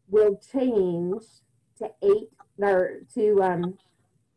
[0.08, 1.22] will change
[1.78, 3.78] to eight, or to, um,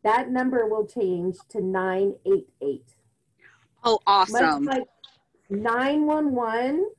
[0.02, 2.82] that number will change to 988
[3.84, 4.64] oh, awesome.
[4.66, 4.88] much like
[5.48, 6.90] 911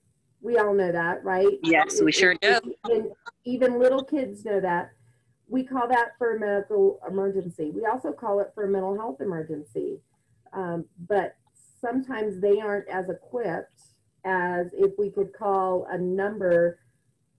[0.41, 2.59] we all know that right Yes, we sure do.
[2.85, 3.11] and
[3.43, 4.91] even little kids know that
[5.47, 9.21] we call that for a medical emergency we also call it for a mental health
[9.21, 9.99] emergency
[10.53, 11.35] um, but
[11.81, 13.81] sometimes they aren't as equipped
[14.23, 16.79] as if we could call a number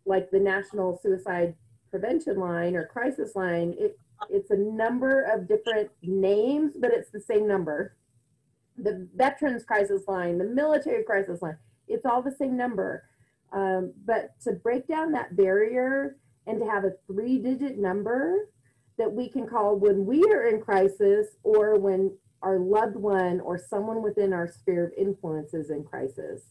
[0.04, 1.54] like the national suicide
[1.90, 3.98] prevention line or crisis line it,
[4.30, 7.96] it's a number of different names but it's the same number
[8.78, 11.56] the veterans crisis line, the military crisis line.
[11.88, 13.04] It's all the same number.
[13.52, 16.16] Um, but to break down that barrier
[16.46, 18.48] and to have a three digit number
[18.98, 23.58] that we can call when we are in crisis or when our loved one or
[23.58, 26.42] someone within our sphere of influence is in crisis.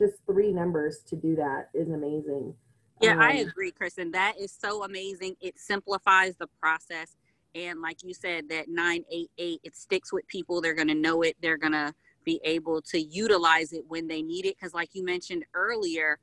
[0.00, 2.54] Just three numbers to do that is amazing.
[3.00, 4.10] Yeah, I Um, agree, Kristen.
[4.12, 5.36] That is so amazing.
[5.40, 7.16] It simplifies the process.
[7.54, 10.60] And like you said, that 988, it sticks with people.
[10.60, 11.36] They're going to know it.
[11.42, 11.94] They're going to
[12.24, 14.56] be able to utilize it when they need it.
[14.56, 16.18] Because, like you mentioned earlier,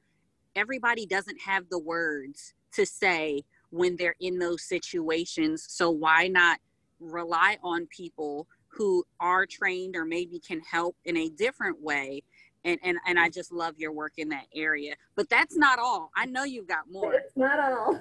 [0.56, 5.66] everybody doesn't have the words to say when they're in those situations.
[5.70, 6.60] So, why not
[7.00, 12.24] rely on people who are trained or maybe can help in a different way
[12.66, 16.12] and and, and i just love your work in that area but that's not all
[16.16, 18.00] i know you've got more it's not all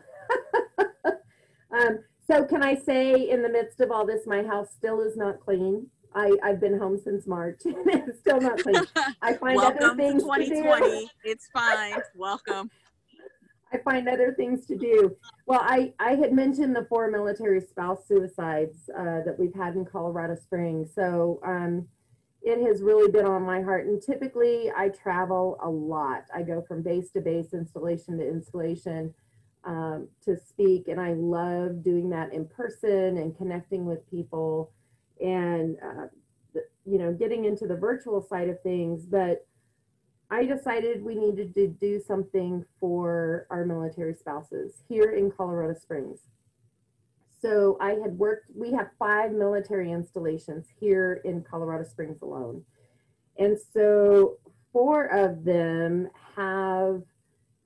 [1.73, 5.17] um, so can i say in the midst of all this my house still is
[5.17, 8.83] not clean I, I've been home since March and it's still not clean.
[9.23, 11.07] I find Welcome other things to 2020.
[11.07, 12.01] To it's fine.
[12.17, 12.71] Welcome.
[13.89, 15.17] Find other things to do.
[15.47, 19.85] Well, I, I had mentioned the four military spouse suicides uh, that we've had in
[19.87, 20.95] Colorado Springs.
[20.95, 21.89] So um,
[22.43, 23.87] it has really been on my heart.
[23.87, 26.25] And typically, I travel a lot.
[26.35, 29.15] I go from base to base, installation to installation
[29.65, 30.89] um, to speak.
[30.89, 34.71] And I love doing that in person and connecting with people
[35.19, 36.07] and, uh,
[36.85, 39.07] you know, getting into the virtual side of things.
[39.07, 39.48] But
[40.31, 46.21] I decided we needed to do something for our military spouses here in Colorado Springs.
[47.41, 52.63] So I had worked, we have five military installations here in Colorado Springs alone.
[53.39, 54.39] And so
[54.73, 57.03] four of them have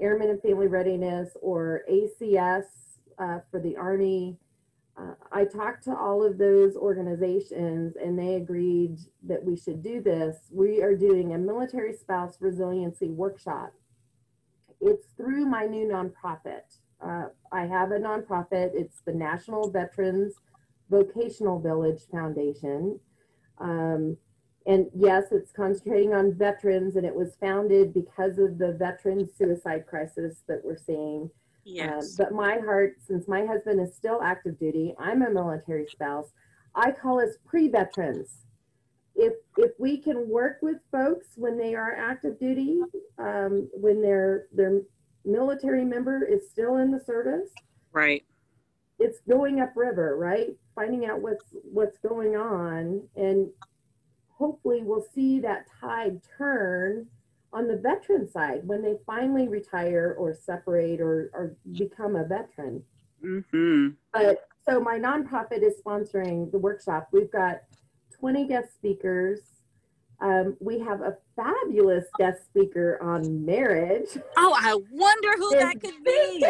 [0.00, 2.64] Airmen and Family Readiness or ACS
[3.18, 4.36] uh, for the Army,
[4.98, 10.02] uh, I talked to all of those organizations and they agreed that we should do
[10.02, 10.36] this.
[10.50, 13.72] We are doing a military spouse resiliency workshop.
[14.80, 16.78] It's through my new nonprofit.
[17.00, 20.34] Uh, I have a nonprofit, it's the National Veterans
[20.90, 23.00] Vocational Village Foundation.
[23.58, 24.16] Um,
[24.66, 29.86] and yes, it's concentrating on veterans, and it was founded because of the veteran suicide
[29.86, 31.30] crisis that we're seeing.
[31.64, 32.16] Um, yes.
[32.16, 36.32] but my heart, since my husband is still active duty, I'm a military spouse.
[36.74, 38.46] I call us pre-veterans.
[39.14, 42.80] If if we can work with folks when they are active duty,
[43.18, 44.80] um, when their their
[45.24, 47.50] military member is still in the service,
[47.92, 48.24] right?
[48.98, 50.56] It's going upriver, right?
[50.74, 53.50] Finding out what's what's going on, and
[54.30, 57.06] hopefully we'll see that tide turn
[57.52, 62.82] on the veteran side when they finally retire or separate or, or become a veteran.
[63.24, 63.88] Mm-hmm.
[64.12, 67.08] But so my nonprofit is sponsoring the workshop.
[67.12, 67.62] We've got
[68.18, 69.40] 20 guest speakers.
[70.20, 74.16] Um, we have a fabulous guest speaker on marriage.
[74.36, 76.46] Oh, I wonder who that could be.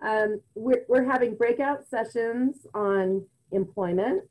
[0.00, 4.22] um, we're, we're having breakout sessions on employment,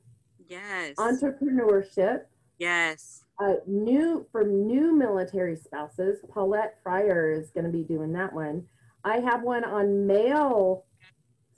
[0.47, 2.21] yes, entrepreneurship,
[2.57, 6.19] yes, uh, new for new military spouses.
[6.33, 8.65] Paulette Fryer is going to be doing that one.
[9.03, 10.85] I have one on male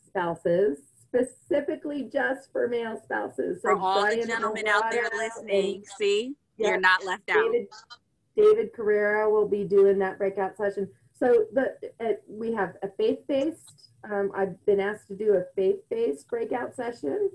[0.06, 3.62] spouses, specifically just for male spouses.
[3.62, 7.52] So for all Brian the gentlemen out there listening, see, yeah, you're not left out.
[7.52, 7.68] David,
[8.36, 10.90] David Carrera will be doing that breakout session.
[11.18, 13.90] So the uh, we have a faith-based.
[14.10, 17.30] Um, I've been asked to do a faith-based breakout session.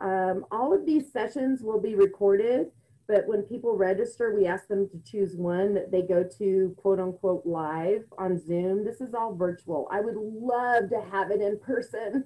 [0.00, 2.70] Um, all of these sessions will be recorded
[3.10, 7.00] but when people register, we ask them to choose one that they go to quote
[7.00, 8.84] unquote live on Zoom.
[8.84, 9.88] This is all virtual.
[9.90, 12.24] I would love to have it in person.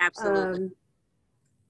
[0.00, 0.64] Absolutely.
[0.64, 0.72] Um,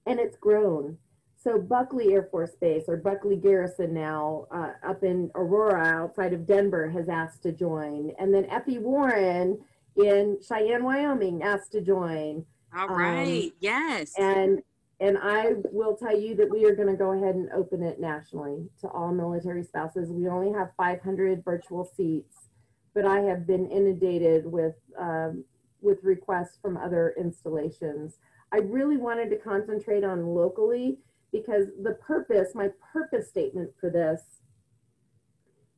[0.07, 0.97] and it's grown.
[1.35, 6.47] So Buckley Air Force Base or Buckley Garrison now uh, up in Aurora outside of
[6.47, 8.11] Denver has asked to join.
[8.17, 8.79] And then F.E.
[8.79, 9.59] Warren
[9.95, 12.45] in Cheyenne, Wyoming asked to join.
[12.75, 13.43] All right.
[13.45, 14.13] Um, yes.
[14.17, 14.63] And
[14.99, 17.99] and I will tell you that we are going to go ahead and open it
[17.99, 20.09] nationally to all military spouses.
[20.09, 22.49] We only have 500 virtual seats,
[22.93, 25.43] but I have been inundated with um,
[25.81, 28.17] with requests from other installations.
[28.51, 30.97] I really wanted to concentrate on locally
[31.31, 34.21] because the purpose, my purpose statement for this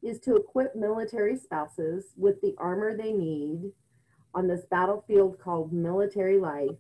[0.04, 3.72] is to equip military spouses with the armor they need
[4.34, 6.78] on this battlefield called military life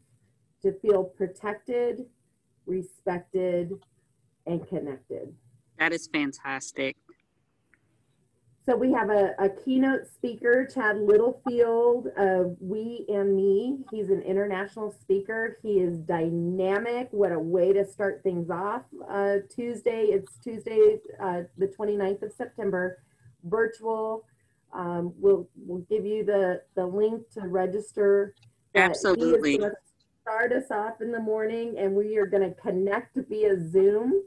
[0.62, 2.06] to feel protected,
[2.68, 3.74] respected,
[4.45, 5.34] and connected.
[5.80, 6.95] That is fantastic.
[8.68, 13.86] So we have a, a keynote speaker, Chad Littlefield of We and Me.
[13.91, 15.57] He's an international speaker.
[15.63, 17.07] He is dynamic.
[17.11, 18.82] What a way to start things off.
[19.09, 23.01] Uh, Tuesday, it's Tuesday, uh, the 29th of September,
[23.45, 24.26] virtual.
[24.74, 28.36] Um, we'll, we'll give you the, the link to register.
[28.76, 29.61] Absolutely
[30.28, 34.22] start us off in the morning and we are going to connect via Zoom.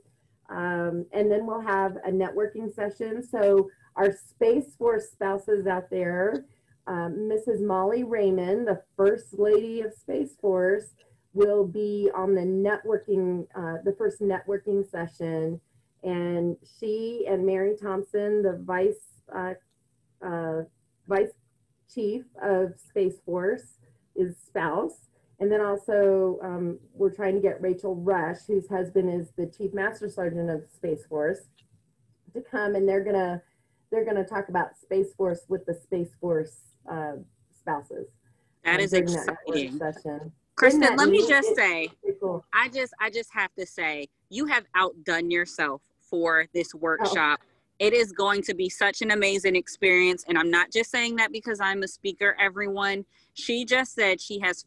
[0.49, 3.23] Um, and then we'll have a networking session.
[3.23, 6.47] So our Space Force spouses out there,
[6.87, 7.61] um, Mrs.
[7.61, 10.95] Molly Raymond, the First Lady of Space Force,
[11.35, 15.61] will be on the networking, uh, the first networking session.
[16.03, 19.53] And she and Mary Thompson, the Vice, uh,
[20.27, 20.63] uh,
[21.07, 21.33] Vice
[21.95, 23.75] Chief of Space Force,
[24.17, 25.10] is spouse
[25.41, 29.73] And then also, um, we're trying to get Rachel Rush, whose husband is the Chief
[29.73, 31.49] Master Sergeant of Space Force,
[32.35, 33.43] to come, and they're gonna
[33.91, 36.61] they're gonna talk about Space Force with the Space Force
[36.91, 37.13] uh,
[37.59, 38.11] spouses.
[38.65, 39.79] That is um, is that exciting.
[39.79, 40.33] session.
[40.57, 42.45] Kristen, that let me just say, cool.
[42.53, 47.41] I just I just have to say, you have outdone yourself for this workshop.
[47.79, 50.23] It is going to be such an amazing experience.
[50.29, 53.07] And I'm not just saying that because I'm a speaker, everyone.
[53.33, 54.67] She just said she has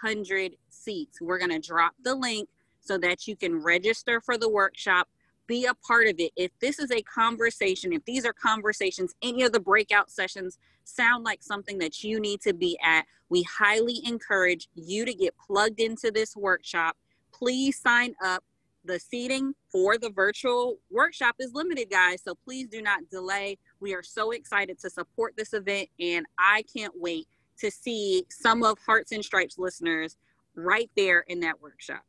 [0.00, 1.20] 500 seats.
[1.20, 2.48] We're going to drop the link
[2.80, 5.08] so that you can register for the workshop,
[5.46, 6.32] be a part of it.
[6.36, 11.24] If this is a conversation, if these are conversations, any of the breakout sessions sound
[11.24, 15.80] like something that you need to be at, we highly encourage you to get plugged
[15.80, 16.96] into this workshop.
[17.32, 18.44] Please sign up.
[18.82, 22.22] The seating for the virtual workshop is limited, guys.
[22.22, 23.58] So please do not delay.
[23.78, 27.28] We are so excited to support this event, and I can't wait
[27.60, 30.16] to see some of Hearts and Stripes listeners
[30.54, 32.02] right there in that workshop.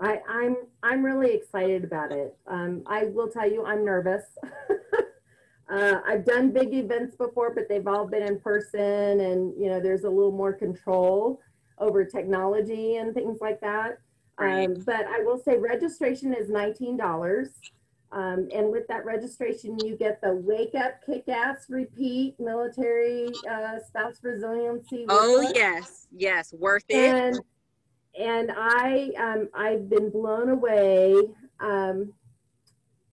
[0.00, 2.36] I, I'm I'm really excited about it.
[2.46, 4.24] Um, I will tell you, I'm nervous.
[5.70, 9.80] uh, I've done big events before, but they've all been in person, and you know,
[9.80, 11.40] there's a little more control
[11.78, 13.98] over technology and things like that.
[14.38, 14.66] Right.
[14.66, 17.50] Um, but I will say, registration is nineteen dollars.
[18.12, 23.78] Um, and with that registration, you get the Wake Up, Kick Ass, Repeat Military uh,
[23.88, 25.06] Spouse Resiliency.
[25.08, 26.96] Oh yes, yes, worth it.
[26.96, 27.40] and
[28.18, 31.14] and I um, I've been blown away.
[31.60, 32.12] Um,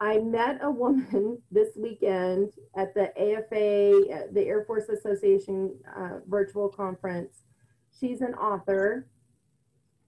[0.01, 6.19] I met a woman this weekend at the AFA, uh, the Air Force Association uh,
[6.27, 7.43] virtual conference.
[7.99, 9.07] She's an author,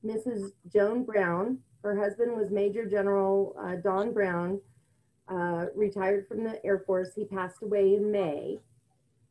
[0.06, 0.52] Mrs.
[0.72, 1.60] Joan Brown.
[1.84, 4.60] Her husband was Major General uh, Don Brown,
[5.32, 7.10] uh, retired from the Air Force.
[7.16, 8.60] He passed away in May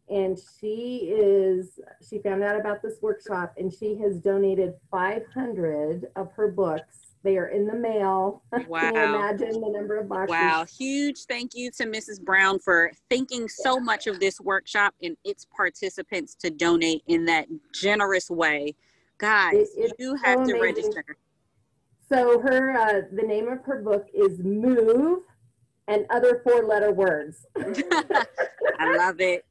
[0.09, 1.79] and she is
[2.09, 7.37] she found out about this workshop and she has donated 500 of her books they
[7.37, 8.81] are in the mail Wow.
[8.81, 10.65] can you imagine the number of boxes Wow.
[10.77, 12.21] Huge thank you to Mrs.
[12.21, 17.47] Brown for thinking so much of this workshop and its participants to donate in that
[17.73, 18.75] generous way.
[19.19, 20.61] Guys, It- you have so to amazing.
[20.61, 21.05] register.
[22.09, 25.23] so her uh, the name of her book is move
[25.89, 29.45] and other four letter words I love it.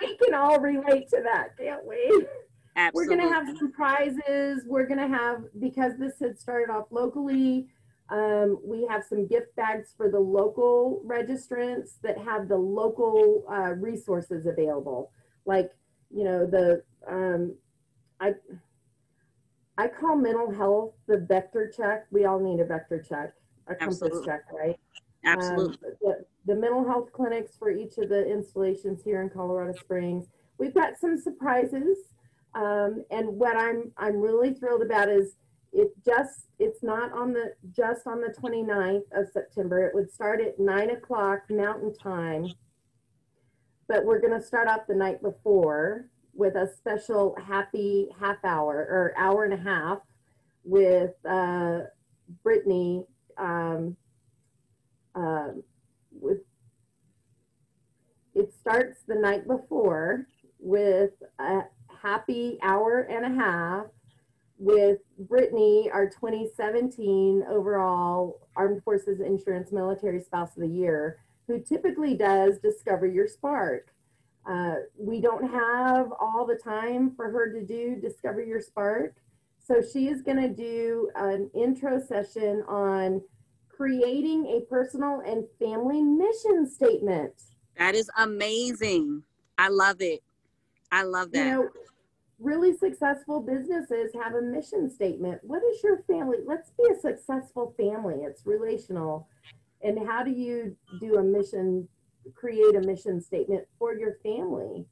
[0.00, 2.26] we can all relate to that can't we
[2.74, 3.16] Absolutely.
[3.16, 4.64] We're going to have some prizes.
[4.66, 7.68] We're going to have, because this had started off locally,
[8.08, 13.74] um, we have some gift bags for the local registrants that have the local uh,
[13.74, 15.10] resources available.
[15.44, 15.72] Like,
[16.10, 17.54] you know, the, um,
[18.20, 18.34] I,
[19.76, 22.06] I call mental health the vector check.
[22.10, 23.34] We all need a vector check,
[23.66, 24.78] a compass check, right?
[25.24, 25.88] Absolutely.
[25.88, 30.26] Um, the, the mental health clinics for each of the installations here in Colorado Springs.
[30.58, 31.98] We've got some surprises.
[32.54, 35.36] Um, and what I'm I'm really thrilled about is
[35.72, 39.86] it just it's not on the just on the 29th of September.
[39.86, 42.52] It would start at nine o'clock Mountain Time,
[43.88, 48.74] but we're going to start off the night before with a special happy half hour
[48.74, 49.98] or hour and a half
[50.64, 51.80] with uh,
[52.42, 53.04] Brittany
[53.38, 53.96] um,
[55.14, 55.62] um,
[56.10, 56.38] with
[58.34, 60.26] it starts the night before
[60.58, 61.60] with a
[62.02, 63.86] happy hour and a half
[64.58, 72.16] with Brittany, our 2017 overall Armed Forces Insurance Military Spouse of the Year, who typically
[72.16, 73.88] does Discover Your Spark.
[74.48, 79.16] Uh, we don't have all the time for her to do Discover Your Spark.
[79.58, 83.20] So she is going to do an intro session on
[83.82, 87.32] creating a personal and family mission statement.
[87.76, 89.24] That is amazing.
[89.58, 90.22] I love it.
[90.92, 91.50] I love You that.
[91.50, 91.68] know,
[92.38, 95.40] really successful businesses have a mission statement.
[95.42, 96.38] What is your family?
[96.46, 98.22] Let's be a successful family.
[98.22, 99.26] It's relational.
[99.82, 101.88] And how do you do a mission,
[102.36, 104.86] create a mission statement for your family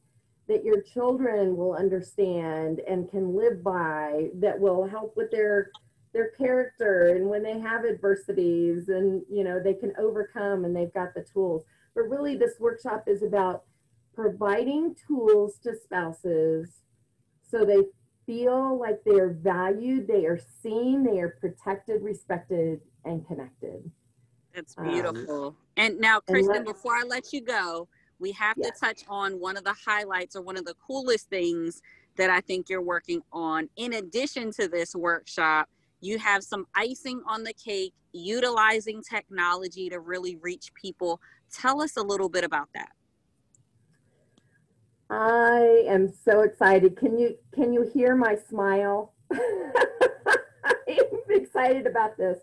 [0.48, 5.70] that your children will understand and can live by, that will help with their
[6.12, 10.92] their character and when they have adversities and you know they can overcome and they've
[10.92, 11.64] got the tools.
[11.94, 13.64] But really this workshop is about
[14.14, 16.82] providing tools to spouses
[17.42, 17.82] so they
[18.26, 23.90] feel like they're valued, they are seen, they are protected, respected, and connected.
[24.54, 25.56] That's Um, beautiful.
[25.76, 27.88] and now, Kristen, let- before I let you go,
[28.20, 28.78] we have Yes.
[28.78, 31.82] to touch on one of the highlights or one of the coolest things
[32.16, 33.68] that I think you're working on.
[33.74, 35.68] In addition to this workshop,
[36.00, 41.20] you have some icing on the cake, utilizing technology to really reach people.
[41.52, 42.90] Tell us a little bit about that.
[45.10, 46.96] I am so excited.
[46.96, 49.12] Can you can you hear my smile?
[49.32, 49.40] I'm
[51.28, 52.38] excited about this.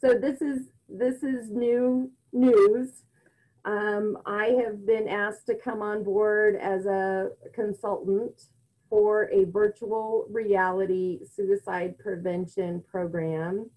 [0.00, 3.02] So this is this is new news.
[3.64, 8.40] Um, I have been asked to come on board as a consultant
[8.88, 13.68] for a virtual reality suicide prevention program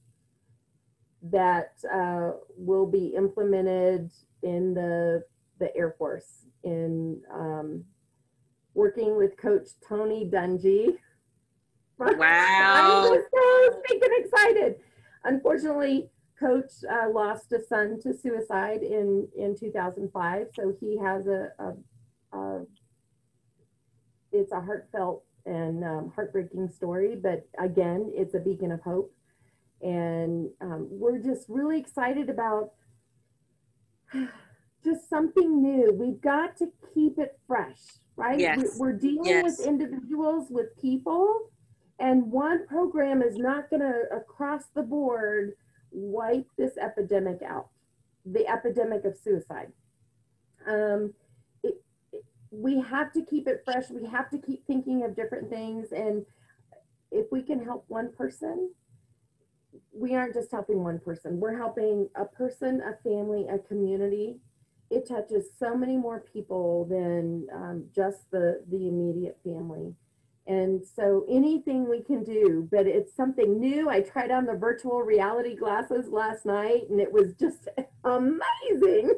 [1.21, 4.11] that uh, will be implemented
[4.43, 5.23] in the
[5.59, 7.83] the Air Force in um,
[8.73, 10.95] working with Coach Tony Dungy.
[12.01, 13.11] Wow!
[13.11, 14.75] I'm so freaking excited.
[15.25, 21.51] Unfortunately, Coach uh, lost a son to suicide in in 2005, so he has a,
[21.59, 22.65] a, a
[24.31, 29.13] it's a heartfelt and um, heartbreaking story, but again, it's a beacon of hope.
[29.81, 32.71] And um, we're just really excited about
[34.83, 35.93] just something new.
[35.93, 37.79] We've got to keep it fresh,
[38.15, 38.39] right?
[38.39, 38.77] Yes.
[38.79, 39.43] We, are dealing Yes.
[39.57, 41.49] with individuals, with people,
[41.99, 45.53] and one program is not going to, across the board,
[45.91, 47.69] wipe this epidemic out
[48.25, 49.71] the epidemic of suicide.
[50.67, 51.13] Um,
[52.51, 53.89] we have to keep it fresh.
[53.89, 55.91] We have to keep thinking of different things.
[55.91, 56.25] And
[57.11, 58.71] if we can help one person,
[59.91, 64.37] we aren't just helping one person, we're helping a person, a family, a community.
[64.89, 69.93] It touches so many more people than um, just the, the immediate family.
[70.47, 73.87] And so anything we can do, but it's something new.
[73.87, 77.67] I tried on the virtual reality glasses last night and it was just
[78.03, 79.13] amazing.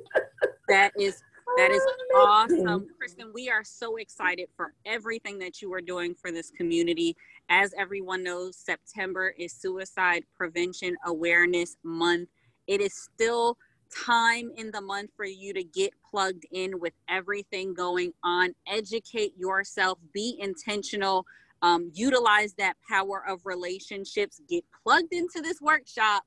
[0.68, 1.24] That is
[1.58, 1.82] That is
[2.16, 2.88] awesome.
[2.98, 7.16] Kristen, we are so excited for everything that you are doing for this community.
[7.50, 12.30] As everyone knows, September is Suicide Prevention Awareness Month.
[12.68, 13.58] It is still
[14.06, 18.54] time in the month for you to get plugged in with everything going on.
[18.68, 21.26] Educate yourself, be intentional,
[21.62, 26.24] um, utilize that power of relationships, get plugged into this workshop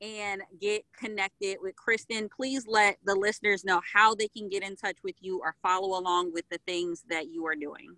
[0.00, 4.76] and get connected with Kristen, please let the listeners know how they can get in
[4.76, 7.96] touch with you or follow along with the things that you are doing.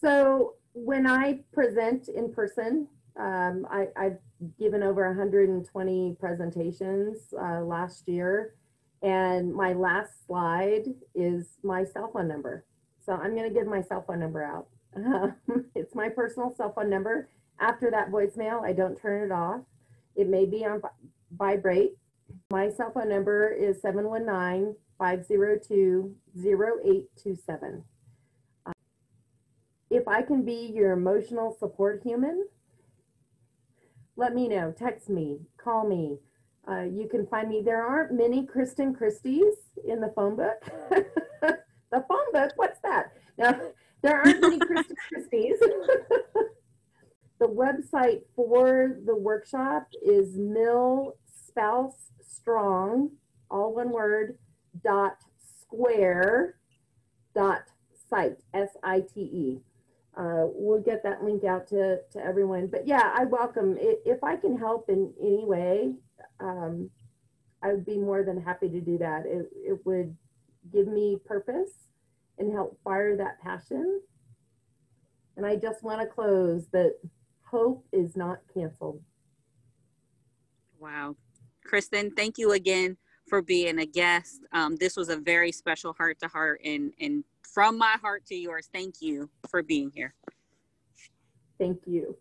[0.00, 2.88] So when I present in person,
[3.18, 4.18] um, I, I've
[4.58, 8.54] given over 120 presentations uh, last year,
[9.02, 10.84] and my last slide
[11.14, 12.66] is my cell phone number.
[13.04, 14.68] So I'm going to give my cell phone number out.
[15.74, 17.28] it's my personal cell phone number.
[17.60, 19.60] After that voicemail, I don't turn it off.
[20.16, 20.82] It may be on
[21.36, 21.92] vibrate.
[22.50, 27.84] My cell phone number is 719 502 0827
[29.90, 32.46] if I can be your emotional support human,
[34.16, 34.72] let me know.
[34.72, 36.18] Text me, call me.
[36.68, 37.62] Uh, you can find me.
[37.64, 39.54] There aren't many Kristen Christies
[39.86, 40.64] in the phone book.
[40.90, 43.12] the phone book, what's that?
[43.38, 43.60] Now,
[44.02, 45.58] there aren't many Kristen Christies.
[47.38, 51.16] the website for the workshop is Mil
[51.48, 53.10] Spouse Strong,
[53.50, 54.38] all one word,
[54.82, 55.16] dot
[55.60, 56.56] square
[57.34, 57.62] dot
[58.08, 59.60] site, S I T E
[60.16, 62.68] uh, we'll get that link out to, to everyone.
[62.68, 64.00] But yeah, I welcome it.
[64.06, 65.94] If I can help in any way,
[66.40, 66.90] um,
[67.62, 69.26] I would be more than happy to do that.
[69.26, 70.16] It, it would
[70.72, 71.70] give me purpose
[72.38, 74.00] and help fire that passion.
[75.36, 76.94] And I just want to close that
[77.46, 79.00] hope is not canceled.
[80.78, 81.16] Wow.
[81.64, 82.96] Kristen, thank you again
[83.28, 84.40] for being a guest.
[84.52, 88.34] Um, this was a very special heart to heart and, and from my heart to
[88.34, 90.14] yours, thank you for being here.
[91.58, 92.16] Thank you.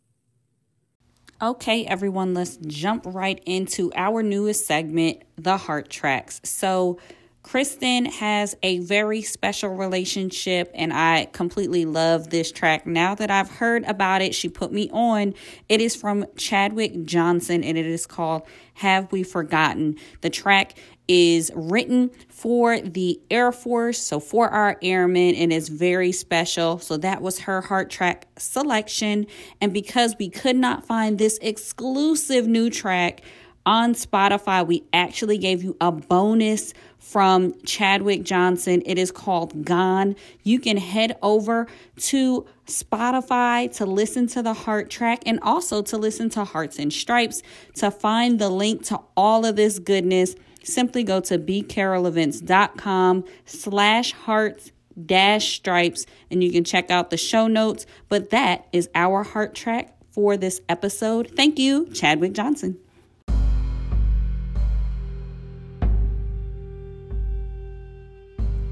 [1.42, 6.40] Okay, everyone, let's jump right into our newest segment, the Heart Tracks.
[6.46, 7.00] So,
[7.46, 12.88] Kristen has a very special relationship, and I completely love this track.
[12.88, 15.36] Now that I've heard about it, she put me on.
[15.70, 18.42] It is from Chadwick Johnson, and it is called
[18.74, 19.98] Have We Forgotten?
[20.22, 20.74] The track
[21.08, 26.80] is written for the Air Force, so for our airmen, and is very special.
[26.80, 29.28] So that was her heart track selection.
[29.62, 33.22] And because we could not find this exclusive new track
[33.66, 38.82] on Spotify, we actually gave you a bonus from Chadwick Johnson.
[38.86, 40.16] It is called Gone.
[40.44, 45.98] You can head over to Spotify to listen to the heart track and also to
[45.98, 47.42] listen to Hearts and Stripes.
[47.76, 54.72] To find the link to all of this goodness, simply go to bcarolevents.com slash hearts
[55.06, 57.86] dash stripes and you can check out the show notes.
[58.10, 61.32] But that is our heart track for this episode.
[61.36, 62.80] Thank you, Chadwick Johnson.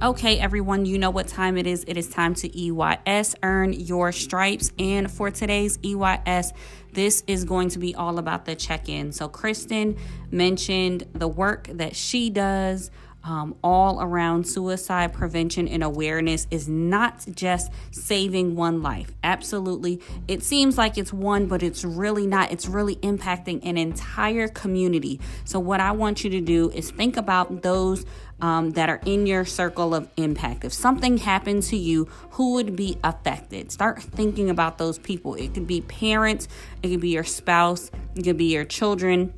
[0.03, 1.85] Okay, everyone, you know what time it is.
[1.87, 4.69] It is time to EYS, earn your stripes.
[4.77, 6.51] And for today's EYS,
[6.91, 9.13] this is going to be all about the check in.
[9.13, 9.95] So, Kristen
[10.29, 12.91] mentioned the work that she does
[13.23, 19.13] um, all around suicide prevention and awareness is not just saving one life.
[19.23, 20.01] Absolutely.
[20.27, 22.51] It seems like it's one, but it's really not.
[22.51, 25.21] It's really impacting an entire community.
[25.45, 28.05] So, what I want you to do is think about those
[28.43, 30.65] um, that are in your circle of impact.
[30.65, 33.71] If something happened to you, who would be affected?
[33.71, 35.35] Start thinking about those people.
[35.35, 36.49] It could be parents,
[36.83, 39.33] it could be your spouse, it could be your children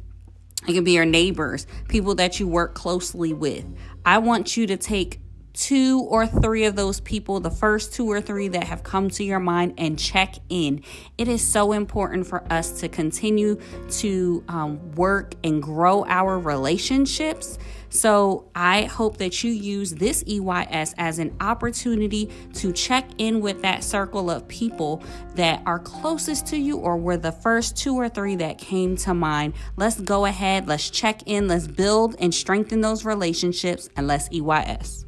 [0.68, 3.66] it could be your neighbors, people that you work closely with.
[4.04, 5.20] I want you to take
[5.56, 9.24] two or three of those people, the first two or three that have come to
[9.24, 10.84] your mind, and check in.
[11.18, 13.60] It is so important for us to continue
[13.92, 17.58] to um, work and grow our relationships
[17.96, 23.62] so I hope that you use this EYS as an opportunity to check in with
[23.62, 25.02] that circle of people
[25.36, 29.14] that are closest to you or were the first two or three that came to
[29.14, 29.54] mind.
[29.78, 35.05] Let's go ahead, let's check in, let's build and strengthen those relationships, and let's EYS.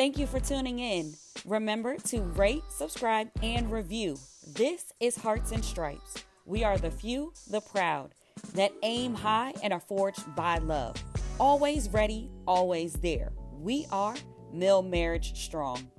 [0.00, 1.12] Thank you for tuning in.
[1.44, 4.16] Remember to rate, subscribe, and review.
[4.46, 6.24] This is Hearts and Stripes.
[6.46, 8.14] We are the few, the proud,
[8.54, 10.96] that aim high and are forged by love.
[11.38, 13.32] Always ready, always there.
[13.52, 14.14] We are
[14.54, 15.90] Mil Marriage Strong.